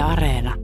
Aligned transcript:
Yle 0.00 0.08
Areena. 0.12 0.54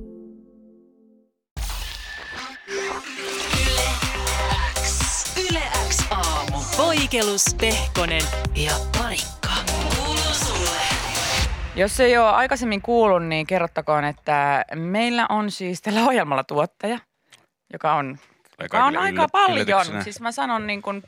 Yle 5.50 5.62
X 5.88 6.04
aamu. 6.10 6.58
Poikelus, 6.76 7.44
Pehkonen 7.60 8.22
ja 8.54 8.72
Parikka. 8.98 9.48
Kuuluu 9.96 10.16
sulle. 10.16 10.80
Jos 11.76 12.00
ei 12.00 12.18
ole 12.18 12.28
aikaisemmin 12.30 12.82
kuullut, 12.82 13.24
niin 13.24 13.46
kerrottakoon, 13.46 14.04
että 14.04 14.64
meillä 14.74 15.26
on 15.28 15.50
siis 15.50 15.82
tällä 15.82 16.04
ohjelmalla 16.04 16.44
tuottaja, 16.44 16.98
joka 17.72 17.94
on, 17.94 18.18
joka 18.62 18.84
on 18.84 18.96
aika 18.96 19.22
yllä- 19.22 19.28
paljon. 19.32 20.02
Siis 20.04 20.20
mä 20.20 20.32
sanon 20.32 20.66
niin 20.66 20.82
kuin, 20.82 21.02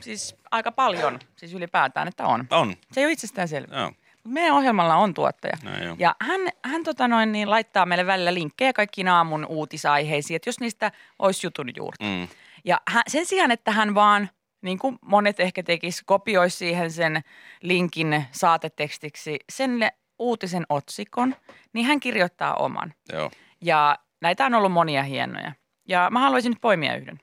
siis 0.00 0.36
aika 0.50 0.72
paljon, 0.72 1.18
siis 1.36 1.54
ylipäätään, 1.54 2.08
että 2.08 2.26
on. 2.26 2.46
On, 2.50 2.74
Se 2.92 3.00
ei 3.00 3.04
ole 3.06 3.12
itsestäänselvää. 3.12 3.80
joo. 3.80 3.92
Meidän 4.24 4.54
ohjelmalla 4.54 4.96
on 4.96 5.14
tuottaja. 5.14 5.52
No. 5.62 5.70
Ja 5.98 6.14
hän, 6.20 6.40
hän 6.64 6.84
tota 6.84 7.08
noin, 7.08 7.32
niin 7.32 7.50
laittaa 7.50 7.86
meille 7.86 8.06
välillä 8.06 8.34
linkkejä 8.34 8.72
kaikkiin 8.72 9.08
aamun 9.08 9.46
uutisaiheisiin, 9.46 10.36
että 10.36 10.48
jos 10.48 10.60
niistä 10.60 10.92
olisi 11.18 11.46
jutun 11.46 11.70
juurta. 11.76 12.04
Mm. 12.04 12.28
Ja 12.64 12.80
hän, 12.88 13.02
sen 13.08 13.26
sijaan, 13.26 13.50
että 13.50 13.72
hän 13.72 13.94
vaan, 13.94 14.30
niin 14.62 14.78
kuin 14.78 14.98
monet 15.02 15.40
ehkä 15.40 15.62
tekis, 15.62 16.02
kopioisi 16.06 16.56
siihen 16.56 16.90
sen 16.90 17.20
linkin 17.62 18.24
saatetekstiksi 18.32 19.38
sen 19.52 19.90
uutisen 20.18 20.66
otsikon, 20.68 21.36
niin 21.72 21.86
hän 21.86 22.00
kirjoittaa 22.00 22.54
oman. 22.54 22.94
Joo. 23.12 23.30
Ja 23.60 23.98
näitä 24.20 24.46
on 24.46 24.54
ollut 24.54 24.72
monia 24.72 25.02
hienoja. 25.02 25.52
Ja 25.88 26.08
mä 26.10 26.20
haluaisin 26.20 26.50
nyt 26.50 26.60
poimia 26.60 26.96
yhden. 26.96 27.20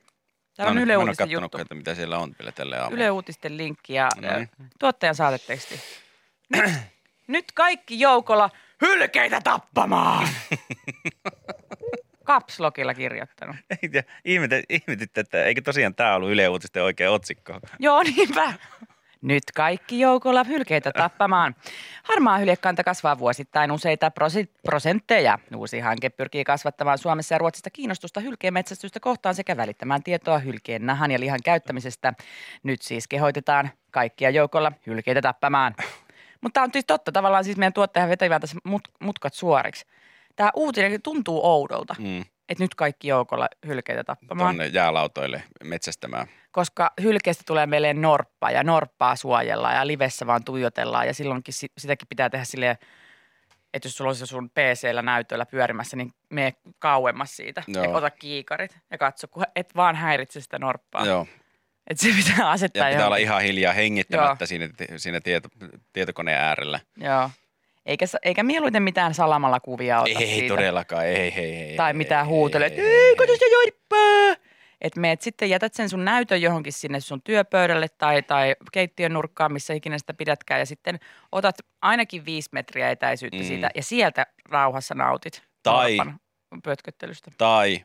Täällä 0.56 0.70
on 0.70 0.76
No 0.76 0.80
niin, 0.80 0.84
Yle 0.84 0.96
Uutisten 0.96 1.26
kattonut, 1.28 1.42
juttu. 1.42 1.58
että 1.58 1.74
mitä 1.74 1.94
siellä 1.94 2.18
on 2.18 2.34
vielä 2.38 2.52
tälle 2.52 2.78
aamulla. 2.78 2.96
Yle 2.96 3.10
Uutisten 3.10 3.56
linkki 3.56 3.94
ja 3.94 4.08
No 4.16 4.36
niin. 4.36 4.48
ö, 4.60 4.64
tuottajan 4.78 5.14
saateteksti. 5.14 5.80
Nyt, 6.48 6.70
nyt 7.26 7.44
kaikki 7.54 8.00
joukolla 8.00 8.50
hylkeitä 8.82 9.40
tappamaan! 9.40 10.28
Kapslokilla 12.24 12.94
kirjoittanut. 12.94 13.56
Ei, 13.70 13.90
ja 13.92 14.02
ihmetä- 14.24 14.62
Ihmetitte, 14.68 15.20
että 15.20 15.44
eikö 15.44 15.60
tosiaan 15.60 15.94
tämä 15.94 16.14
ollut 16.14 16.30
Yle 16.30 16.48
Uutisten 16.48 16.82
oikea 16.82 17.10
otsikko? 17.10 17.60
Joo, 17.78 18.02
niinpä. 18.02 18.54
Nyt 19.22 19.42
kaikki 19.54 20.00
joukolla 20.00 20.44
hylkeitä 20.44 20.92
tappamaan. 20.92 21.54
Harmaa 22.02 22.38
hyljekanta 22.38 22.84
kasvaa 22.84 23.18
vuosittain 23.18 23.70
useita 23.72 24.12
prosentteja. 24.62 25.38
Uusi 25.56 25.80
hanke 25.80 26.10
pyrkii 26.10 26.44
kasvattamaan 26.44 26.98
Suomessa 26.98 27.34
ja 27.34 27.38
Ruotsista 27.38 27.70
kiinnostusta 27.70 28.20
hylkeenmetsästystä 28.20 29.00
kohtaan 29.00 29.34
sekä 29.34 29.56
välittämään 29.56 30.02
tietoa 30.02 30.38
hylkeen 30.38 30.86
nahan 30.86 31.10
ja 31.10 31.20
lihan 31.20 31.40
käyttämisestä. 31.44 32.12
Nyt 32.62 32.82
siis 32.82 33.08
kehoitetaan 33.08 33.70
kaikkia 33.90 34.30
joukolla 34.30 34.72
hylkeitä 34.86 35.22
tappamaan. 35.22 35.74
Mutta 36.40 36.54
tämä 36.54 36.64
on 36.64 36.70
siis 36.72 36.84
totta. 36.84 37.12
Tavallaan 37.12 37.44
siis 37.44 37.56
meidän 37.56 37.72
tuottaja 37.72 38.08
vetävät 38.08 38.40
tässä 38.40 38.56
mut- 38.64 38.88
mutkat 39.00 39.34
suoriksi. 39.34 39.86
Tämä 40.36 40.50
uutinen 40.54 41.02
tuntuu 41.02 41.40
oudolta, 41.46 41.94
Mm. 41.98 42.20
että 42.48 42.64
nyt 42.64 42.74
kaikki 42.74 43.08
joukolla 43.08 43.48
hylkeitä 43.66 44.04
tappamaan 44.04 44.54
Tuonne 44.56 44.66
jäälautoille 44.66 45.42
metsästämään. 45.64 46.26
koska 46.52 46.90
hylkeestä 47.02 47.42
tulee 47.46 47.66
meille 47.66 47.94
norppa 47.94 48.50
ja 48.50 48.62
norppaa 48.64 49.16
suojellaan 49.16 49.74
ja 49.74 49.86
livessä 49.86 50.26
vaan 50.26 50.44
tuijotellaan 50.44 51.06
ja 51.06 51.14
silloinkin 51.14 51.54
si- 51.54 51.72
sitäkin 51.78 52.08
pitää 52.08 52.30
tehdä 52.30 52.44
silleen, 52.44 52.76
että 53.74 53.86
jos 53.86 53.96
sulla 53.96 54.08
olisi 54.08 54.26
sun 54.26 54.50
PC-llä 54.50 55.02
näytöllä 55.02 55.46
pyörimässä, 55.46 55.96
niin 55.96 56.12
mene 56.30 56.54
kauemmas 56.78 57.36
siitä 57.36 57.62
Joo. 57.66 57.84
ja 57.84 57.90
ota 57.90 58.10
kiikarit 58.10 58.78
ja 58.90 58.98
katso, 58.98 59.28
kun 59.28 59.44
et 59.56 59.76
vaan 59.76 59.96
häiritse 59.96 60.40
sitä 60.40 60.58
norppaa. 60.58 61.06
Joo. 61.06 61.26
Että 61.90 62.06
se 62.06 62.12
pitää 62.16 62.50
asettaa 62.50 62.88
Ja 62.88 62.94
pitää 62.94 63.06
olla 63.06 63.18
johonkin. 63.18 63.22
ihan 63.24 63.42
hiljaa 63.42 63.72
hengittämättä 63.72 64.46
siinä, 64.46 64.68
siinä 64.96 65.20
tieto, 65.20 65.48
tietokoneen 65.92 66.38
äärellä. 66.40 66.80
Joo. 66.96 67.30
Eikä, 67.86 68.06
eikä 68.22 68.42
mieluiten 68.42 68.82
mitään 68.82 69.14
salamalla 69.14 69.60
kuvia 69.60 70.00
ota 70.00 70.10
Ei 70.10 70.26
siitä. 70.26 70.48
todellakaan, 70.54 71.06
ei, 71.06 71.16
ei, 71.16 71.56
ei. 71.56 71.76
Tai 71.76 71.90
ei, 71.90 71.94
mitään 71.94 72.26
huutele, 72.26 72.64
ei, 72.64 72.68
että 72.70 72.82
ei, 72.82 73.16
kato 73.16 73.32
se 73.36 73.44
jorppaa. 73.52 74.44
Että 74.80 75.00
meet 75.00 75.22
sitten, 75.22 75.50
jätät 75.50 75.74
sen 75.74 75.88
sun 75.88 76.04
näytön 76.04 76.42
johonkin 76.42 76.72
sinne 76.72 77.00
sun 77.00 77.22
työpöydälle 77.22 77.86
tai, 77.98 78.22
tai 78.22 78.56
keittiön 78.72 79.12
nurkkaan, 79.12 79.52
missä 79.52 79.74
ikinä 79.74 79.98
sitä 79.98 80.14
pidätkään. 80.14 80.60
Ja 80.60 80.66
sitten 80.66 80.98
otat 81.32 81.56
ainakin 81.82 82.24
viisi 82.24 82.48
metriä 82.52 82.90
etäisyyttä 82.90 83.38
Mm. 83.38 83.44
siitä 83.44 83.70
ja 83.74 83.82
sieltä 83.82 84.26
rauhassa 84.48 84.94
nautit. 84.94 85.42
Tai- 85.62 85.96
pötköttelystä. 86.62 87.30
Tai 87.38 87.84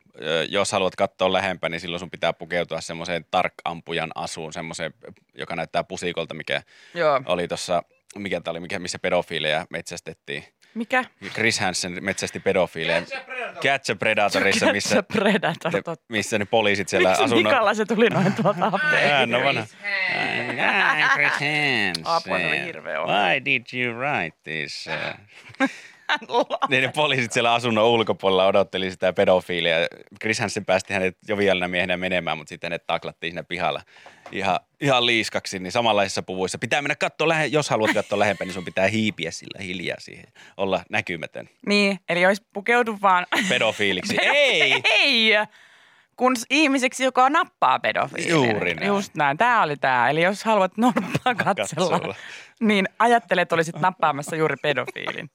jos 0.50 0.72
haluat 0.72 0.96
katsoa 0.96 1.34
lähempää, 1.34 1.70
niin 1.70 1.80
silloin 1.82 2.00
sun 2.00 2.12
pitää 2.12 2.34
pukeutua 2.34 2.82
semmoiseen 2.82 3.26
tarkkampujan 3.32 4.12
asuun, 4.16 4.54
semmoiseen, 4.54 4.94
joka 5.34 5.56
näyttää 5.56 5.84
pusikolta, 5.84 6.34
mikä 6.34 6.62
Joo. 6.94 7.22
oli 7.26 7.48
tuossa, 7.48 7.84
mikä 8.18 8.42
tää 8.42 8.52
oli, 8.52 8.60
mikä, 8.60 8.80
missä 8.80 9.00
pedofiileja 9.00 9.66
metsästettiin. 9.70 10.44
Mikä? 10.74 11.06
Chris 11.34 11.60
Hansen 11.60 11.98
metsästi 12.02 12.40
pedofiileja. 12.40 13.02
Catch 13.62 13.92
a 13.92 13.96
Predatorissa, 13.96 14.72
missä, 14.72 14.96
Catch 14.96 15.18
a 15.18 15.22
Predator. 15.22 15.74
ne, 15.74 15.82
missä 16.10 16.40
ne 16.40 16.46
poliisit 16.46 16.90
siellä 16.90 17.10
Miksi 17.10 17.24
asunnon... 17.24 17.44
Mikalla 17.44 17.74
se 17.74 17.86
tuli 17.86 18.10
noin 18.10 18.34
tuolta 18.34 18.66
apeen? 18.66 19.10
Hän 19.10 19.36
on 19.36 19.44
vanha. 19.44 19.66
Chris 21.14 21.32
Hansen. 21.32 21.94
Apua, 22.06 22.38
se 22.40 22.48
oli 22.48 22.66
hirveä 22.66 23.02
ohjelma. 23.02 23.24
Why 23.24 23.46
did 23.46 23.66
you 23.74 23.98
write 23.98 24.38
this? 24.44 24.86
Niin 26.70 26.84
ne 26.84 26.92
poliisit 26.96 27.32
siellä 27.32 27.54
asunnon 27.54 27.86
ulkopuolella 27.86 28.46
odotteli 28.46 28.92
sitä 28.92 29.14
pedofiilia. 29.14 29.76
Chris 30.22 30.40
Hansen 30.40 30.66
päästi 30.66 30.94
hänet 30.94 31.18
jovialina 31.28 31.68
miehenä 31.68 31.98
menemään, 31.98 32.38
mutta 32.38 32.50
sitten 32.50 32.68
hänet 32.72 32.88
taklattiin 32.88 33.32
siinä 33.32 33.44
pihalla 33.44 33.82
ihan, 34.32 34.60
ihan 34.82 35.06
liiskaksi. 35.06 35.60
Niin 35.60 35.72
samanlaisissa 35.72 36.24
puvuissa 36.24 36.58
pitää 36.58 36.82
mennä 36.82 36.96
katsoa, 36.96 37.28
lähe, 37.28 37.46
jos 37.46 37.70
haluat 37.70 37.94
katsoa 37.94 38.20
lähempää, 38.20 38.46
niin 38.46 38.54
sun 38.54 38.66
pitää 38.66 38.88
hiipiä 38.88 39.32
sillä 39.32 39.64
hiljaa 39.64 40.00
siihen. 40.00 40.26
Olla 40.58 40.84
näkymätön 40.90 41.50
Niin, 41.68 42.00
eli 42.10 42.26
olisi 42.26 42.46
pukeudu 42.54 42.98
vaan... 43.02 43.26
pedofiiliksi. 43.50 44.18
Ei! 44.22 44.82
Ei! 44.84 45.32
Kun 46.16 46.36
ihmiseksi, 46.50 47.04
joka 47.04 47.30
nappaa 47.30 47.80
pedofiilin. 47.80 48.30
Juuri 48.30 48.74
näin. 48.74 48.88
Just 48.88 49.16
näin. 49.16 49.38
Tämä 49.38 49.64
oli 49.64 49.78
tämä. 49.78 50.10
Eli 50.10 50.22
jos 50.22 50.44
haluat 50.44 50.78
norppaa 50.78 51.36
katsella, 51.36 51.90
Katsella. 51.90 52.16
niin 52.60 52.90
ajattele, 53.00 53.42
että 53.42 53.56
olisit 53.56 53.80
nappaamassa 53.80 54.36
juuri 54.36 54.56
pedofiilin. 54.62 55.30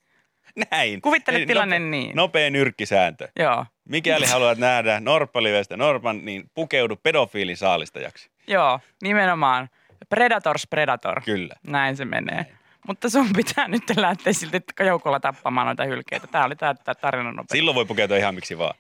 Näin. 0.71 1.01
Kuvittele 1.01 1.39
Ei, 1.39 1.47
tilanne 1.47 1.77
nope- 1.79 1.83
niin. 1.83 2.17
Nopea 2.17 2.51
nyrkkisääntö. 2.51 3.29
Joo, 3.39 3.67
Mikäli 3.89 4.27
haluat 4.35 4.59
nähdä 4.59 5.01
norppalivestä 5.01 5.77
norpan, 5.77 6.25
niin 6.25 6.51
pukeudu 6.55 6.97
pedofiilin 6.97 7.57
saalistajaksi. 7.57 8.31
joo, 8.47 8.81
nimenomaan. 9.03 9.69
Predators 10.09 10.67
predator. 10.67 11.21
Kyllä. 11.25 11.55
Näin 11.63 11.97
se 11.97 12.05
menee. 12.05 12.47
Mutta 12.87 13.11
sun 13.11 13.29
pitää 13.37 13.69
nyt 13.75 13.83
lähteä 13.97 14.33
silti 14.33 14.61
joukolla 14.87 15.21
tappamaan 15.21 15.67
noita 15.67 15.85
hylkeitä. 15.85 16.27
Tämä 16.27 16.45
oli 16.45 16.57
tämä 16.57 16.75
tarinan 17.01 17.37
nopea. 17.37 17.57
Silloin 17.57 17.75
voi 17.75 17.85
pukeutua 17.85 18.17
ihan 18.17 18.35
miksi 18.35 18.59
vaan. 18.59 18.75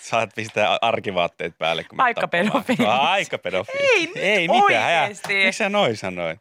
Saat 0.00 0.30
pistää 0.34 0.78
arkivaatteet 0.80 1.58
päälle. 1.58 1.84
Kun 1.84 2.00
Aika 2.00 2.28
pedofiili. 2.28 2.86
Aika 2.86 3.38
pedofiili. 3.38 3.82
Ei, 3.90 4.10
Ei 4.14 4.48
mitään. 4.48 5.08
Miksi 5.08 5.52
sä 5.52 5.68
noin 5.68 5.96
sanoit? 5.96 6.38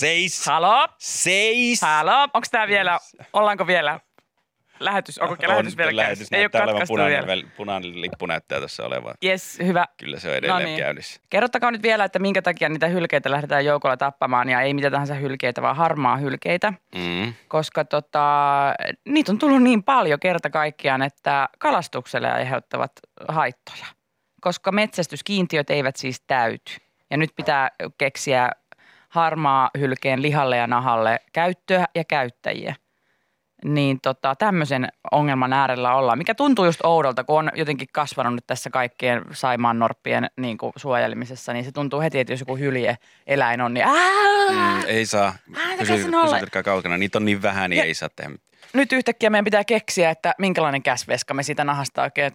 Seis. 0.00 0.46
Halo? 0.46 0.88
Seis. 0.98 1.82
Halo? 1.82 2.22
Onko 2.22 2.46
tämä 2.50 2.66
vielä, 2.66 2.98
ollaanko 3.32 3.66
vielä 3.66 4.00
lähetys, 4.80 5.18
onko 5.18 5.36
lähetys 5.46 5.76
vielä 5.76 5.96
lähetys 5.96 6.28
käynnissä? 6.30 6.36
Ei 6.36 6.42
ole 6.44 6.66
katkaistu 6.66 6.92
punainen, 6.94 7.26
vielä. 7.26 7.42
punainen 7.56 8.00
lippu 8.00 8.26
näyttää 8.26 8.60
tässä 8.60 8.82
olevan. 8.86 9.14
Yes, 9.24 9.58
hyvä. 9.64 9.86
Kyllä 9.96 10.18
se 10.18 10.30
on 10.30 10.36
edelleen 10.36 10.62
No 10.62 10.64
niin. 10.66 10.78
käynnissä. 10.78 11.20
Kerrottakaa 11.30 11.70
nyt 11.70 11.82
vielä, 11.82 12.04
että 12.04 12.18
minkä 12.18 12.42
takia 12.42 12.68
niitä 12.68 12.86
hylkeitä 12.86 13.30
lähdetään 13.30 13.64
joukolla 13.64 13.96
tappamaan 13.96 14.48
ja 14.48 14.60
ei 14.60 14.74
mitä 14.74 14.90
tahansa 14.90 15.14
hylkeitä, 15.14 15.62
vaan 15.62 15.76
harmaa 15.76 16.16
hylkeitä. 16.16 16.72
Mm. 16.94 17.34
Koska 17.48 17.84
tota, 17.84 18.28
niitä 19.08 19.32
on 19.32 19.38
tullut 19.38 19.62
niin 19.62 19.82
paljon 19.82 20.20
kerta 20.20 20.50
kaikkiaan, 20.50 21.02
että 21.02 21.48
kalastukselle 21.58 22.32
aiheuttavat 22.32 22.92
haittoja. 23.28 23.86
Koska 24.40 24.72
metsästyskiintiöt 24.72 25.70
eivät 25.70 25.96
siis 25.96 26.20
täyty. 26.26 26.72
Ja 27.10 27.16
nyt 27.16 27.30
pitää 27.36 27.70
keksiä 27.98 28.50
harmaa 29.12 29.70
hylkeen 29.78 30.22
lihalle 30.22 30.56
ja 30.56 30.66
nahalle 30.66 31.20
käyttöä 31.32 31.84
ja 31.94 32.04
käyttäjiä. 32.04 32.74
Niin 33.64 34.00
tota, 34.00 34.34
tämmöisen 34.36 34.88
ongelman 35.12 35.52
äärellä 35.52 35.94
ollaan, 35.94 36.18
mikä 36.18 36.34
tuntuu 36.34 36.64
just 36.64 36.80
oudolta, 36.84 37.24
kun 37.24 37.38
on 37.38 37.50
jotenkin 37.54 37.88
kasvanut 37.92 38.34
nyt 38.34 38.46
tässä 38.46 38.70
kaikkien 38.70 39.22
Saimaan 39.32 39.78
norppien 39.78 40.30
niin 40.36 40.58
kuin 40.58 40.72
suojelemisessa, 40.76 41.52
niin 41.52 41.64
se 41.64 41.72
tuntuu 41.72 42.00
heti, 42.00 42.18
että 42.20 42.32
jos 42.32 42.40
joku 42.40 42.56
hylje 42.56 42.96
eläin 43.26 43.60
on, 43.60 43.74
niin 43.74 43.86
ää! 43.86 44.50
Mm, 44.50 44.82
ei 44.86 45.06
saa. 45.06 45.34
Pysytkää 45.78 46.62
kaukana. 46.62 46.98
Niitä 46.98 47.18
on 47.18 47.24
niin 47.24 47.42
vähän, 47.42 47.70
niin 47.70 47.78
Ja- 47.78 47.84
ei 47.84 47.94
saa 47.94 48.08
tehdä. 48.16 48.30
nyt 48.72 48.92
yhtäkkiä 48.92 49.30
meidän 49.30 49.44
pitää 49.44 49.64
keksiä, 49.64 50.10
että 50.10 50.34
minkälainen 50.38 50.82
käsveska 50.82 51.34
me 51.34 51.42
siitä 51.42 51.64
nahasta 51.64 52.02
oikein 52.02 52.32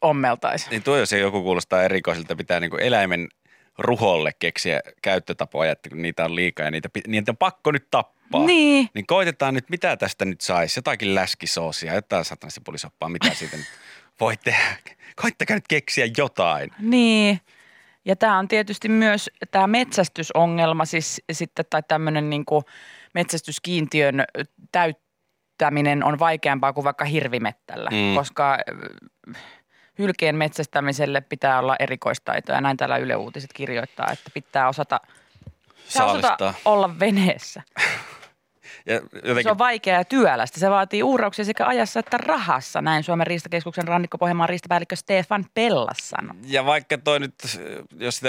ommeltaisiin. 0.00 0.70
Niin 0.70 0.82
tuo 0.82 0.96
jos 0.96 1.12
ei 1.12 1.20
joku 1.20 1.42
kuulostaa 1.42 1.82
erikoiselta, 1.82 2.36
pitää 2.36 2.60
niinku 2.60 2.76
eläimen 2.76 3.28
ruholle 3.78 4.32
keksiä 4.38 4.80
käyttötapoja, 5.02 5.72
että 5.72 5.88
kun 5.88 6.02
niitä 6.02 6.24
on 6.24 6.34
liikaa 6.36 6.64
ja 6.64 6.70
niitä, 6.70 6.88
niitä 7.06 7.32
on 7.32 7.36
pakko 7.36 7.72
nyt 7.72 7.86
tappaa. 7.90 8.46
Niin. 8.46 8.88
Niin 8.94 9.06
koitetaan 9.06 9.54
nyt, 9.54 9.70
mitä 9.70 9.96
tästä 9.96 10.24
nyt 10.24 10.40
saisi. 10.40 10.78
Jotakin 10.78 11.14
läskisoosia, 11.14 11.94
jotain 11.94 12.24
satanasipulisoppaa, 12.24 13.08
mitä 13.08 13.34
siitä 13.34 13.56
nyt 13.56 13.66
voi 14.20 14.36
tehdä. 14.36 14.76
Koittakaa 15.22 15.56
nyt 15.56 15.68
keksiä 15.68 16.08
jotain. 16.16 16.70
Niin. 16.78 17.40
Ja 18.04 18.16
tämä 18.16 18.38
on 18.38 18.48
tietysti 18.48 18.88
myös 18.88 19.30
tämä 19.50 19.66
metsästysongelma 19.66 20.84
siis 20.84 21.22
sitten, 21.32 21.64
tai 21.70 21.82
tämmöinen 21.88 22.30
niin 22.30 22.44
metsästyskiintiön 23.14 24.24
täyttäminen 24.72 26.04
on 26.04 26.18
vaikeampaa 26.18 26.72
kuin 26.72 26.84
vaikka 26.84 27.04
hirvimettällä, 27.04 27.90
Mm. 27.90 28.14
koska 28.14 28.58
hylkeen 30.00 30.36
metsästämiselle 30.36 31.20
pitää 31.20 31.58
olla 31.58 31.76
erikoistaitoja. 31.78 32.60
Näin 32.60 32.76
täällä 32.76 32.96
Yle 32.96 33.16
Uutiset 33.16 33.52
kirjoittaa, 33.52 34.08
että 34.12 34.30
pitää 34.34 34.68
osata, 34.68 35.00
pitää 35.86 36.06
osata 36.06 36.54
olla 36.64 36.98
veneessä. 37.00 37.62
Ja 38.86 38.94
jotenkin 38.94 39.42
Se 39.42 39.50
on 39.50 39.58
vaikeaa 39.58 40.00
ja 40.00 40.04
työlästä. 40.04 40.60
Se 40.60 40.70
vaatii 40.70 41.02
uhrauksia 41.02 41.44
sekä 41.44 41.66
ajassa 41.66 42.00
että 42.00 42.16
rahassa. 42.16 42.82
Näin 42.82 43.04
Suomen 43.04 43.26
riistakeskuksen 43.26 43.88
rannikko-Pohjanmaan 43.88 44.48
riistapäällikkö 44.48 44.96
Stefan 44.96 45.46
Pellas 45.54 45.96
sanoi. 45.98 46.36
Ja 46.46 46.66
vaikka 46.66 46.98
toi 46.98 47.20
nyt, 47.20 47.34
jos 47.98 48.16
sitä 48.16 48.28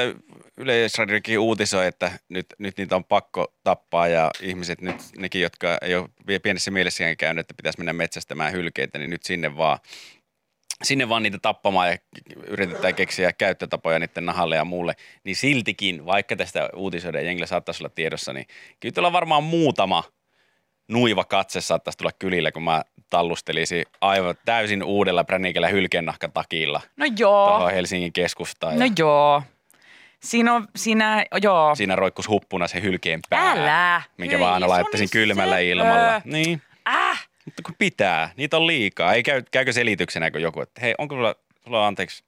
Yleisradiokin 0.57 1.39
uutisoi, 1.39 1.87
että 1.87 2.11
nyt, 2.29 2.45
nyt 2.57 2.77
niitä 2.77 2.95
on 2.95 3.03
pakko 3.03 3.53
tappaa 3.63 4.07
ja 4.07 4.31
ihmiset 4.41 4.81
nyt, 4.81 4.95
nekin, 5.17 5.41
jotka 5.41 5.77
ei 5.81 5.95
ole 5.95 6.39
pienessä 6.39 6.71
mielessäkään 6.71 7.17
käynyt, 7.17 7.43
että 7.43 7.53
pitäisi 7.57 7.79
mennä 7.79 7.93
metsästämään 7.93 8.53
hylkeitä, 8.53 8.99
niin 8.99 9.09
nyt 9.09 9.23
sinne 9.23 9.57
vaan, 9.57 9.79
sinne 10.83 11.09
vaan 11.09 11.23
niitä 11.23 11.37
tappamaan 11.41 11.89
ja 11.91 11.97
yritetään 12.47 12.95
keksiä 12.95 13.33
käyttötapoja 13.33 13.99
niiden 13.99 14.25
nahalle 14.25 14.55
ja 14.55 14.65
muulle, 14.65 14.93
niin 15.23 15.35
siltikin, 15.35 16.05
vaikka 16.05 16.35
tästä 16.35 16.69
uutisoiden 16.75 17.25
jengillä 17.25 17.47
saattaisi 17.47 17.83
olla 17.83 17.91
tiedossa, 17.95 18.33
niin 18.33 18.45
kyllä 18.79 18.93
tuolla 18.93 19.13
varmaan 19.13 19.43
muutama 19.43 20.03
nuiva 20.87 21.23
katse 21.23 21.61
saattaisi 21.61 21.97
tulla 21.97 22.11
kylillä, 22.19 22.51
kun 22.51 22.63
mä 22.63 22.81
tallustelisin 23.09 23.85
aivan 24.01 24.35
täysin 24.45 24.83
uudella 24.83 25.23
prännikällä 25.23 25.67
hylkeennahkatakilla 25.67 26.81
No 26.97 27.05
joo. 27.17 27.47
tuohon 27.47 27.71
Helsingin 27.73 28.13
keskustaan. 28.13 28.79
No 28.79 28.85
ja 28.85 28.91
joo. 28.97 29.43
Siinä 30.19 30.53
on, 30.53 30.67
siinä, 30.75 31.25
joo. 31.41 31.75
Siinä 31.75 31.95
roikkus 31.95 32.29
huppuna 32.29 32.67
se 32.67 32.81
hylkeen 32.81 33.19
pää. 33.29 33.51
Älä. 33.51 34.01
Minkä 34.17 34.35
Hyi, 34.35 34.41
vaan 34.43 34.53
aina 34.53 34.69
laittaisin 34.69 35.09
kylmällä 35.11 35.59
ilmalla. 35.59 36.21
Niin, 36.25 36.61
Äh, 36.87 37.27
mutta 37.45 37.61
kun 37.65 37.75
pitää. 37.77 38.29
Niitä 38.37 38.57
on 38.57 38.67
liikaa. 38.67 39.13
Ei 39.13 39.23
käy, 39.23 39.43
käykö 39.51 39.73
selityksenä 39.73 40.31
kun 40.31 40.41
joku, 40.41 40.61
että 40.61 40.81
hei, 40.81 40.95
onko 40.97 41.15
sulla, 41.15 41.35
sulla 41.65 41.81
on 41.81 41.87
anteeksi 41.87 42.23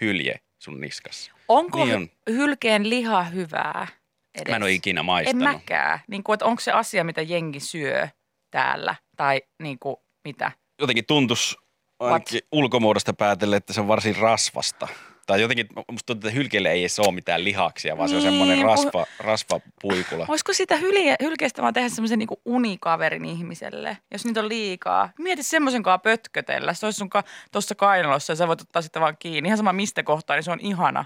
hylje 0.00 0.40
sun 0.58 0.80
niskassa? 0.80 1.32
onko 1.48 1.84
Niin 1.84 1.96
on. 1.96 2.08
hylkeen 2.30 2.90
liha 2.90 3.22
hyvää 3.22 3.86
edes? 4.34 4.50
Mä 4.50 4.56
en 4.56 4.62
ole 4.62 4.72
ikinä 4.72 5.00
En 5.00 5.04
maistanut. 5.06 5.42
mäkään. 5.42 6.00
Niin 6.08 6.22
kuin, 6.24 6.34
että 6.34 6.44
onko 6.46 6.60
se 6.60 6.72
asia, 6.72 7.04
mitä 7.04 7.22
jengi 7.22 7.60
syö 7.60 8.08
täällä? 8.50 8.94
Tai 9.16 9.42
niin 9.62 9.78
kuin, 9.78 9.96
mitä? 10.24 10.52
Jotenkin 10.80 11.06
tuntus 11.06 11.56
ainakin 12.00 12.40
ulkomuodosta 12.52 13.12
päätellen, 13.12 13.56
että 13.56 13.72
se 13.72 13.80
on 13.80 13.88
varsin 13.88 14.16
rasvasta. 14.16 14.88
Tai 15.28 15.40
jotenkin, 15.40 15.66
musta 15.90 16.06
tuntuu, 16.06 16.28
että 16.28 16.38
hylkeelle 16.38 16.70
ei 16.72 16.86
ole 16.98 17.14
mitään 17.14 17.44
lihaksia, 17.44 17.98
vaan 17.98 18.08
se 18.08 18.16
on 18.16 18.22
Niin, 18.22 18.30
semmoinen 18.32 18.58
kun- 18.58 18.66
rasva, 18.66 19.06
rasvapuikula. 19.18 20.26
Voisiko 20.28 20.52
sitä 20.52 20.76
hylje, 20.76 21.16
hylkeestä 21.22 21.62
vaan 21.62 21.74
tehdä 21.74 21.88
semmoisen 21.88 22.18
niin 22.18 22.28
unikaverin 22.44 23.24
ihmiselle, 23.24 23.96
jos 24.10 24.24
niitä 24.24 24.40
on 24.40 24.48
liikaa? 24.48 25.10
Mieti 25.18 25.42
semmoisen 25.42 25.82
kanssa 25.82 25.98
pötkötellä. 25.98 26.74
Se 26.74 26.86
olisi 26.86 26.96
sun 26.96 27.10
ka- 27.10 27.24
tuossa 27.52 27.74
kainalossa 27.74 28.32
ja 28.32 28.36
sä 28.36 28.48
voit 28.48 28.60
ottaa 28.60 28.82
sitä 28.82 29.00
vaan 29.00 29.16
kiinni. 29.18 29.48
Ihan 29.48 29.56
sama 29.56 29.72
mistä 29.72 30.02
kohtaa, 30.02 30.36
niin 30.36 30.44
se 30.44 30.50
on 30.50 30.60
ihana. 30.60 31.04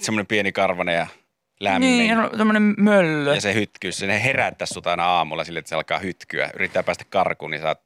Semmoinen 0.00 0.26
pieni 0.26 0.52
karvanen 0.52 0.94
ja 0.94 1.06
lämmin. 1.60 1.98
Niin, 1.98 2.16
tämmöinen 2.38 2.74
möllö. 2.78 3.34
Ja 3.34 3.40
se 3.40 3.54
hytkyy, 3.54 3.92
se 3.92 4.22
herättää 4.22 4.66
sut 4.66 4.86
aina 4.86 5.04
aamulla 5.06 5.44
sille, 5.44 5.58
että 5.58 5.68
se 5.68 5.74
alkaa 5.74 5.98
hytkyä. 5.98 6.50
Yrittää 6.54 6.82
päästä 6.82 7.04
karkuun, 7.10 7.50
niin 7.50 7.60
sä 7.60 7.68
oot 7.68 7.80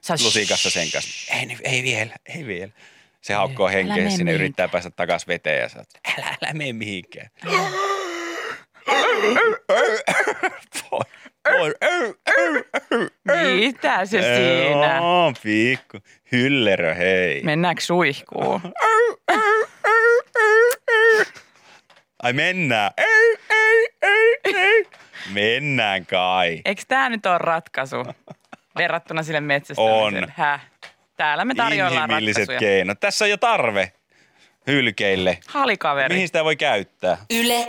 Sä 0.00 0.14
lusikassa 0.24 0.70
sen 0.70 0.90
kanssa. 0.92 1.34
Ei, 1.34 1.46
niin- 1.46 1.58
ei 1.64 1.82
vielä, 1.82 2.16
ei 2.36 2.46
vielä. 2.46 2.72
Se 3.22 3.34
haukkoo 3.34 3.68
henkeä 3.68 4.10
sinne, 4.10 4.32
yrittää 4.32 4.68
päästä 4.68 4.90
takaisin 4.90 5.28
veteen 5.28 5.60
ja 5.60 5.68
sä 5.68 5.78
oot, 5.78 5.88
älä, 6.18 6.26
älä 6.26 6.52
mene 6.52 6.72
mihinkään. 6.72 7.28
Voi, 10.90 11.06
voi. 11.50 11.74
Mitä 13.60 14.06
se 14.06 14.22
siinä? 14.22 14.96
Joo, 14.96 15.32
pikku. 15.42 15.98
Hyllerö, 16.32 16.94
hei. 16.94 17.42
Mennäänkö 17.42 17.82
suihkuun? 17.82 18.60
Ai 22.22 22.32
mennään. 22.32 22.90
Ei, 22.96 23.36
ei, 23.50 23.88
ei, 24.02 24.36
ei. 24.44 24.84
Mennään 25.32 26.06
kai. 26.06 26.60
Eikö 26.64 26.82
tämä 26.88 27.08
nyt 27.08 27.26
ole 27.26 27.38
ratkaisu 27.38 27.96
verrattuna 28.76 29.22
sille 29.22 29.40
metsästämiselle? 29.40 30.18
On. 30.22 30.32
Häh? 30.36 30.60
Täällä 31.16 31.44
me 31.44 31.54
tarjoillaan 31.54 32.10
Inhimilliset 32.10 32.40
ratkaisuja. 32.40 32.58
keinot. 32.58 33.00
Tässä 33.00 33.24
on 33.24 33.30
jo 33.30 33.36
tarve 33.36 33.92
hylkeille. 34.66 35.38
Halikaveri. 35.48 36.14
Mihin 36.14 36.28
sitä 36.28 36.44
voi 36.44 36.56
käyttää? 36.56 37.16
Yle 37.30 37.68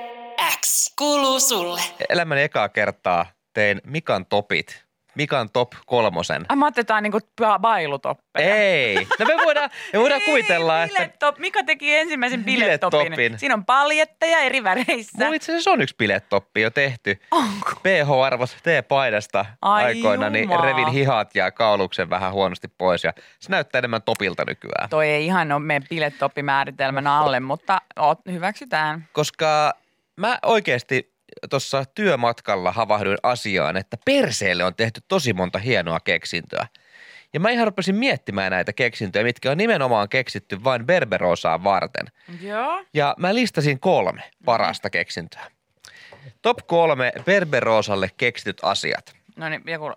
X 0.62 0.94
kuuluu 0.98 1.40
sulle. 1.40 1.82
Elämäni 2.10 2.42
ekaa 2.42 2.70
kertaa 2.70 3.26
tein 3.54 3.82
Mikan 3.84 4.26
topit. 4.26 4.84
Mikan 5.16 5.50
top 5.50 5.72
kolmosen. 5.86 6.46
Ai 6.50 6.56
mä 6.56 6.66
on 6.66 7.04
niinku 7.04 7.20
ba- 7.42 7.60
bailutoppeja. 7.60 8.56
Ei. 8.56 9.08
No 9.20 9.26
me 9.26 9.34
voidaan, 9.44 9.70
me 9.94 10.00
voidaan 10.00 10.22
Ei, 10.22 10.28
kuvitella, 10.28 10.84
että 10.84 10.98
bilettop. 10.98 11.38
Mika 11.38 11.64
teki 11.64 11.96
ensimmäisen 11.96 12.44
bilettopin. 12.44 13.00
Bilettopin. 13.00 13.40
Siinä 13.40 13.56
on 13.56 13.66
paljetteja 13.66 14.40
eri 14.40 14.64
väreissä. 14.64 15.18
mulla 15.18 15.36
itse 15.36 15.52
asiassa 15.52 15.72
on 15.72 15.82
yksi 15.82 15.96
bilettoppi 15.96 16.62
jo 16.62 16.70
tehty. 16.70 17.20
Onko? 17.32 17.72
PH-arvos 17.84 18.56
T-paidasta 18.64 19.46
Ai 19.62 19.84
aikoina, 19.84 20.30
niin 20.30 20.50
revin 20.64 20.88
hihat 20.88 21.36
ja 21.36 21.52
kauluksen 21.52 22.10
vähän 22.10 22.34
huonosti 22.34 22.68
pois. 22.78 23.04
Ja 23.04 23.14
se 23.40 23.50
näyttää 23.50 23.80
enemmän 23.80 24.02
topilta 24.02 24.44
nykyään. 24.48 24.90
Toi 24.90 25.10
ei 25.10 25.26
ihan 25.26 25.52
ole 25.52 25.60
meidän 25.60 25.88
bilettoppimääritelmän 25.90 27.08
alle, 27.08 27.40
mutta 27.40 27.82
hyväksytään. 28.32 29.08
Koska 29.14 29.74
mä 30.18 30.40
oikeasti 30.46 31.13
tuossa 31.50 31.86
työmatkalla 31.86 32.72
havahduin 32.72 33.18
asiaan, 33.24 33.78
että 33.78 33.98
perseelle 34.06 34.64
on 34.64 34.76
tehty 34.76 35.02
tosi 35.08 35.34
monta 35.34 35.60
hienoa 35.60 36.00
keksintöä. 36.00 36.68
Ja 37.34 37.40
mä 37.40 37.50
ihan 37.50 37.68
rupesin 37.68 37.96
miettimään 37.96 38.52
näitä 38.52 38.74
keksintöjä, 38.74 39.24
mitkä 39.24 39.52
on 39.52 39.58
nimenomaan 39.58 40.10
keksitty 40.10 40.64
vain 40.64 40.86
Berberosaa 40.86 41.64
varten. 41.64 42.06
Joo. 42.42 42.84
Ja 42.94 43.16
mä 43.18 43.36
listasin 43.36 43.80
kolme 43.80 44.24
parasta 44.46 44.90
keksintöä. 44.90 45.52
Top 46.42 46.58
kolme 46.68 47.14
Berberosalle 47.26 48.10
keksityt 48.18 48.58
asiat. 48.62 49.14
No 49.36 49.50
niin, 49.50 49.64
joku... 49.66 49.94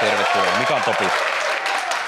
Tervetuloa. 0.00 0.58
Mikä 0.58 0.74
on 0.74 0.82
topi? 0.82 1.04